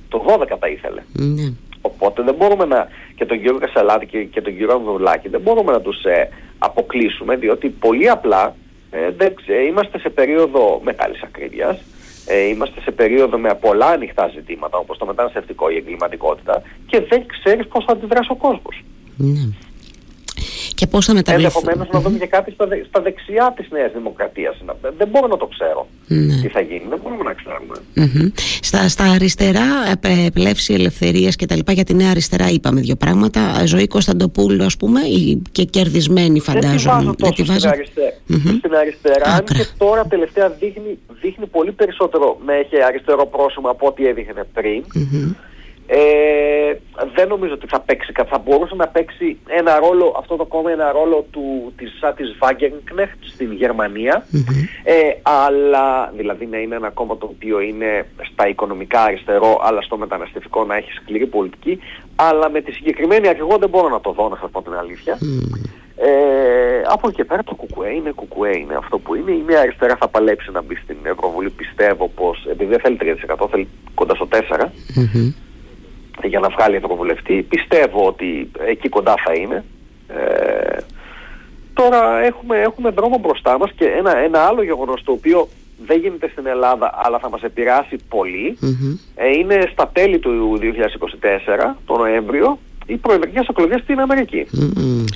Το 0.10 0.26
12 0.28 0.58
τα 0.60 0.68
ήθελε. 0.68 1.02
Ναι. 1.12 1.54
Οπότε 1.86 2.22
δεν 2.24 2.36
μπορούμε 2.36 2.66
να, 2.66 2.88
και 3.16 3.26
τον 3.26 3.38
κύριο 3.38 3.58
Κασαλάτη 3.58 4.06
και, 4.06 4.24
και 4.24 4.42
τον 4.42 4.54
κύριο 4.58 4.76
Ανδρουλάκη, 4.76 5.30
δεν 5.30 5.42
μπορούμε 5.42 5.72
να 5.72 5.82
τους 5.82 6.04
ε, 6.04 6.30
αποκλείσουμε, 6.58 7.36
διότι 7.36 7.70
πολύ 7.70 8.10
απλά 8.10 8.56
ε, 8.92 9.12
δεν, 9.18 9.34
είμαστε 9.70 10.00
σε 10.00 10.10
περίοδο 10.10 10.82
μεγάλης 10.84 11.22
ακρίβειας, 11.22 11.78
ε, 12.26 12.48
είμαστε 12.48 12.82
σε 12.82 12.92
περίοδο 12.92 13.38
με 13.38 13.54
πολλά 13.56 13.88
ανοιχτά 13.88 14.28
ζητήματα, 14.28 14.78
όπως 14.78 14.98
το 14.98 15.06
μεταναστευτικό, 15.06 15.70
η 15.70 15.76
εγκληματικότητα, 15.76 16.62
και 16.86 17.02
δεν 17.10 17.26
ξέρεις 17.26 17.68
πώς 17.68 17.86
θα 17.86 17.92
αντιδράσει 17.92 18.32
ο 18.32 18.36
κόσμος. 18.36 18.84
Ναι 19.18 19.50
και 20.76 20.88
πώς 20.88 21.06
θα 21.06 21.14
μεταβληθεί. 21.14 21.46
Ενδεχομένως 21.46 21.88
να 21.92 22.00
δούμε 22.00 22.18
και 22.18 22.28
κάτι 22.28 22.52
στα, 22.52 22.68
στα 22.88 23.02
δεξιά 23.02 23.54
της 23.56 23.68
Νέας 23.72 23.92
Δημοκρατίας. 23.92 24.56
Δεν 24.98 25.08
μπορώ 25.08 25.28
να 25.28 25.38
το 25.38 25.46
ξέρω 25.46 25.88
ναι. 26.08 26.42
τι 26.42 26.48
θα 26.48 26.62
γίνει, 26.62 26.86
δεν 26.90 27.00
μπορούμε 27.04 27.24
να 27.24 27.34
ξέρουμε. 27.34 27.76
Στα, 28.62 28.88
στα 28.88 29.04
αριστερά, 29.04 29.66
πλεύση 30.34 30.74
ελευθερίας 30.74 31.36
και 31.36 31.46
τα 31.46 31.56
λοιπά, 31.56 31.72
για 31.72 31.84
τη 31.84 31.94
Νέα 31.94 32.10
Αριστερά 32.10 32.50
είπαμε 32.50 32.82
δύο 32.82 32.96
πράγματα. 32.96 33.66
Ζωή 33.66 33.88
Κωνσταντοπούλου, 33.88 34.64
ας 34.64 34.78
πούμε, 34.78 35.00
και 35.52 35.64
κερδισμένη 35.64 36.40
φαντάζομαι. 36.40 37.14
Δεν 37.18 37.34
τη 37.34 37.44
βάζω 37.44 37.70
τόσο 37.70 38.58
στην 38.58 38.76
αριστερά. 38.76 39.34
αν 39.34 39.44
και 39.44 39.66
τώρα 39.78 40.06
τελευταία 40.06 40.50
δείχνει, 40.50 40.98
δείχνει 41.22 41.46
πολύ 41.46 41.72
περισσότερο 41.72 42.38
με 42.46 42.54
έχει 42.54 42.84
αριστερό 42.84 43.26
πρόσωπο 43.26 43.70
από 43.70 43.88
ό,τι 43.88 44.08
έδειχνε 44.08 44.44
πριν. 44.54 44.84
Ε, 45.88 46.76
δεν 47.16 47.28
νομίζω 47.28 47.54
ότι 47.54 47.68
θα 47.68 47.80
παίξει 47.80 48.12
θα 48.28 48.38
μπορούσε 48.38 48.76
να 48.76 48.88
παίξει 48.88 49.38
ένα 49.48 49.80
ρόλο, 49.80 50.16
αυτό 50.18 50.36
το 50.36 50.46
κόμμα 50.46 50.72
ένα 50.72 50.92
ρόλο 50.92 51.26
του, 51.32 51.74
της, 51.78 51.98
σαν 52.00 52.16
της 52.16 52.38
Wagenknecht 52.40 53.20
στην 53.34 53.52
γερμανια 53.52 54.26
ε, 54.84 54.94
αλλά 55.22 56.12
δηλαδή 56.16 56.46
να 56.46 56.58
είναι 56.58 56.76
ένα 56.76 56.90
κόμμα 56.90 57.18
το 57.18 57.26
οποίο 57.26 57.60
είναι 57.60 58.06
στα 58.32 58.48
οικονομικά 58.48 59.04
αριστερό 59.04 59.62
αλλά 59.64 59.82
στο 59.82 59.98
μεταναστευτικό 59.98 60.66
να 60.66 60.76
έχει 60.76 60.92
σκληρή 60.92 61.28
πολιτική. 61.28 61.80
Αλλά 62.16 62.50
με 62.50 62.62
τη 62.62 62.72
συγκεκριμένη 62.72 63.28
αρχηγό 63.28 63.58
δεν 63.58 63.70
μπορώ 63.70 63.90
να 63.90 64.02
το 64.02 64.12
δω 64.12 64.30
να 64.30 64.36
σας 64.36 64.50
πω 64.52 64.62
την 64.62 64.74
αλήθεια. 64.74 65.18
Ε, 65.98 66.82
από 66.88 67.08
εκεί 67.08 67.16
και 67.16 67.26
πέρα 67.26 67.44
το 67.44 67.56
κουκουέ 67.56 67.94
είναι 67.94 68.12
κουκουέ 68.12 68.58
είναι 68.58 68.76
αυτό 68.76 68.98
που 69.00 69.16
είναι. 69.16 69.32
Η 69.32 69.44
μία 69.48 69.60
αριστερά 69.60 69.96
θα 69.96 70.08
παλέψει 70.08 70.52
να 70.52 70.62
μπει 70.62 70.76
στην 70.76 70.98
Ευρωβουλή. 71.04 71.50
Πιστεύω 71.50 72.08
πως 72.08 72.46
επειδή 72.52 72.70
δεν 72.70 72.80
θέλει 72.80 72.98
3% 73.38 73.48
θέλει 73.52 73.68
κοντά 73.94 74.16
στο 74.16 74.28
4% 74.32 74.68
για 76.24 76.40
να 76.40 76.50
βγάλει 76.50 76.76
ευρωβουλευτή. 76.76 77.46
Πιστεύω 77.50 78.08
ότι 78.08 78.52
εκεί 78.68 78.90
κοντά 78.90 79.14
θα 79.26 79.34
είναι. 79.34 79.64
Ε, 80.08 80.78
τώρα 81.74 82.20
έχουμε, 82.24 82.58
έχουμε 82.58 82.90
δρόμο 82.90 83.18
μπροστά 83.18 83.58
μας 83.58 83.72
και 83.76 83.86
ένα, 83.86 84.18
ένα 84.18 84.40
άλλο 84.40 84.64
γεγονός 84.64 85.04
το 85.04 85.12
οποίο 85.12 85.48
δεν 85.86 86.00
γίνεται 86.00 86.30
στην 86.32 86.46
Ελλάδα 86.46 86.92
αλλά 87.04 87.20
θα 87.20 87.30
μας 87.30 87.42
επηρεάσει 87.42 87.96
ε, 89.16 89.30
είναι 89.30 89.70
στα 89.72 89.90
τέλη 89.94 90.20
του 90.20 90.60
2024, 90.62 90.64
το 91.86 91.98
Νοέμβριο, 91.98 92.60
οι 92.86 92.96
προεδρικές 92.96 93.48
εκλογές 93.48 93.82
στην 93.82 94.00
αμερικη 94.00 94.46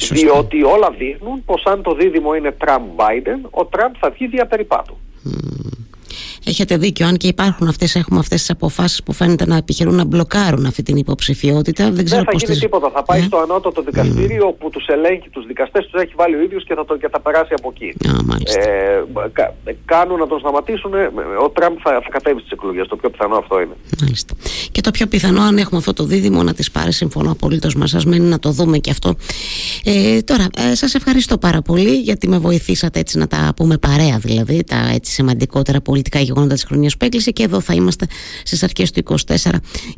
Διότι 0.10 0.64
όλα 0.64 0.92
δείχνουν 0.98 1.44
πως 1.46 1.64
αν 1.66 1.82
το 1.82 1.94
δίδυμο 1.94 2.36
είναι 2.36 2.52
Τραμπ-Μπάιντεν, 2.52 3.48
ο 3.50 3.66
Τραμπ 3.66 3.94
θα 4.00 4.10
βγει 4.10 4.28
δια 4.28 4.46
περιπάτου. 4.46 4.98
Έχετε 6.50 6.78
δίκιο, 6.78 7.08
αν 7.08 7.18
και 7.18 7.28
υπάρχουν 7.28 7.68
αυτές 7.68 7.96
έχουμε 7.96 8.20
αυτές 8.20 8.40
τις 8.40 8.50
αποφάσεις 8.50 9.04
που 9.04 9.14
φαίνεται 9.14 9.46
να 9.46 9.56
επιχειρούν 9.56 9.96
να 9.96 10.06
μπλοκάρουν 10.06 10.66
αυτή 10.66 10.84
την 10.84 10.96
υποψηφιότητα. 10.98 11.92
Δεν, 11.92 12.06
ξέρω 12.06 12.24
δεν 12.24 12.32
θα 12.32 12.38
γίνει 12.38 12.52
τις... 12.52 12.60
τίποτα. 12.60 12.92
Θα 12.94 13.04
πάει 13.04 13.20
ε; 13.20 13.24
στο 13.24 13.38
ανώτατο 13.38 13.82
δικαστήριο 13.82 14.50
mm. 14.50 14.56
που 14.60 14.70
τους 14.70 14.88
ελέγχει, 14.88 15.30
τους 15.30 15.46
δικαστές 15.46 15.88
τους 15.88 16.02
έχει 16.02 16.14
βάλει 16.16 16.36
ο 16.36 16.42
ίδιος 16.42 16.64
και, 16.64 16.74
θα 16.76 16.86
το, 16.86 16.98
και 16.98 17.08
θα 17.12 17.20
περάσει 17.20 17.54
από 17.58 17.72
εκεί. 17.74 17.94
ε, 18.58 19.30
κα, 19.32 19.56
κάνουν 19.86 20.20
να 20.20 20.28
τον 20.28 20.40
σταματήσουν. 20.40 20.94
Ο 21.44 21.50
Τραμπ 21.50 21.76
θα, 21.84 21.92
θα 21.92 22.10
κατέβει 22.10 22.40
στις 22.40 22.52
εκλογές. 22.52 22.88
Το 22.88 22.96
πιο 22.96 23.10
πιθανό 23.10 23.36
αυτό 23.36 23.62
είναι. 23.62 23.76
Μάλιστα. 24.02 24.34
Και 24.72 24.82
το 24.82 24.92
πιο 24.92 25.08
πιθανό, 25.08 25.42
αν 25.42 25.58
έχουμε 25.58 25.78
αυτό 25.78 25.94
το 25.94 26.04
δίδυμο 26.04 26.44
να 26.44 26.54
τις 26.54 26.72
πάρει, 26.72 26.92
συμφωνώ 26.92 27.32
απολύτως 27.32 27.76
μα. 27.76 27.88
Σας 27.88 28.06
μένει 28.06 28.26
να 28.26 28.40
το 28.40 28.52
δούμε 28.52 28.78
και 28.78 28.92
αυτό. 28.92 29.16
Ε, 29.84 30.22
τώρα, 30.22 30.48
ε, 30.58 30.76
σας 30.76 30.96
ευχαριστώ 30.96 31.38
πάρα 31.38 31.62
πολύ 31.62 31.96
γιατί 31.96 32.28
με 32.28 32.38
βοηθήσατε 32.38 33.00
έτσι 33.00 33.18
να 33.18 33.28
τα 33.28 33.54
πούμε 33.56 33.78
παρέα, 33.78 34.18
δηλαδή 34.18 34.64
τα 34.64 34.90
έτσι 34.94 35.12
σημαντικότερα 35.12 35.82
πολιτικά 35.82 36.20
γεγονότα 36.20 36.39
της 36.48 36.64
χρονιάς 36.64 36.98
που 36.98 37.06
έκλεισε 37.06 37.32
και 37.32 37.44
εδώ 37.44 37.60
θα 37.60 37.74
είμαστε 37.74 38.06
στις 38.44 38.64
αρχές 38.64 38.92
του 38.92 39.04
24 39.04 39.36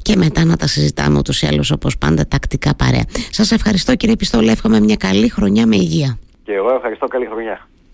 και 0.01 0.15
μετά 0.15 0.45
να 0.45 0.55
τα 0.57 0.67
συζητάμε 0.67 1.17
ούτως 1.17 1.41
ή 1.41 1.47
άλλως 1.47 1.71
όπως 1.71 1.97
πάντα 1.97 2.27
τακτικά 2.27 2.75
παρέα. 2.75 3.03
Σας 3.29 3.51
ευχαριστώ 3.51 3.95
κύριε 3.95 4.15
Πιστόλη, 4.15 4.49
εύχομαι 4.49 4.79
μια 4.79 4.95
καλή 4.95 5.29
χρονιά 5.29 5.67
με 5.67 5.75
υγεία. 5.75 6.17
Και 6.43 6.53
εγώ 6.53 6.75
ευχαριστώ, 6.75 7.07
καλή 7.07 7.25
χρονιά. 7.25 7.67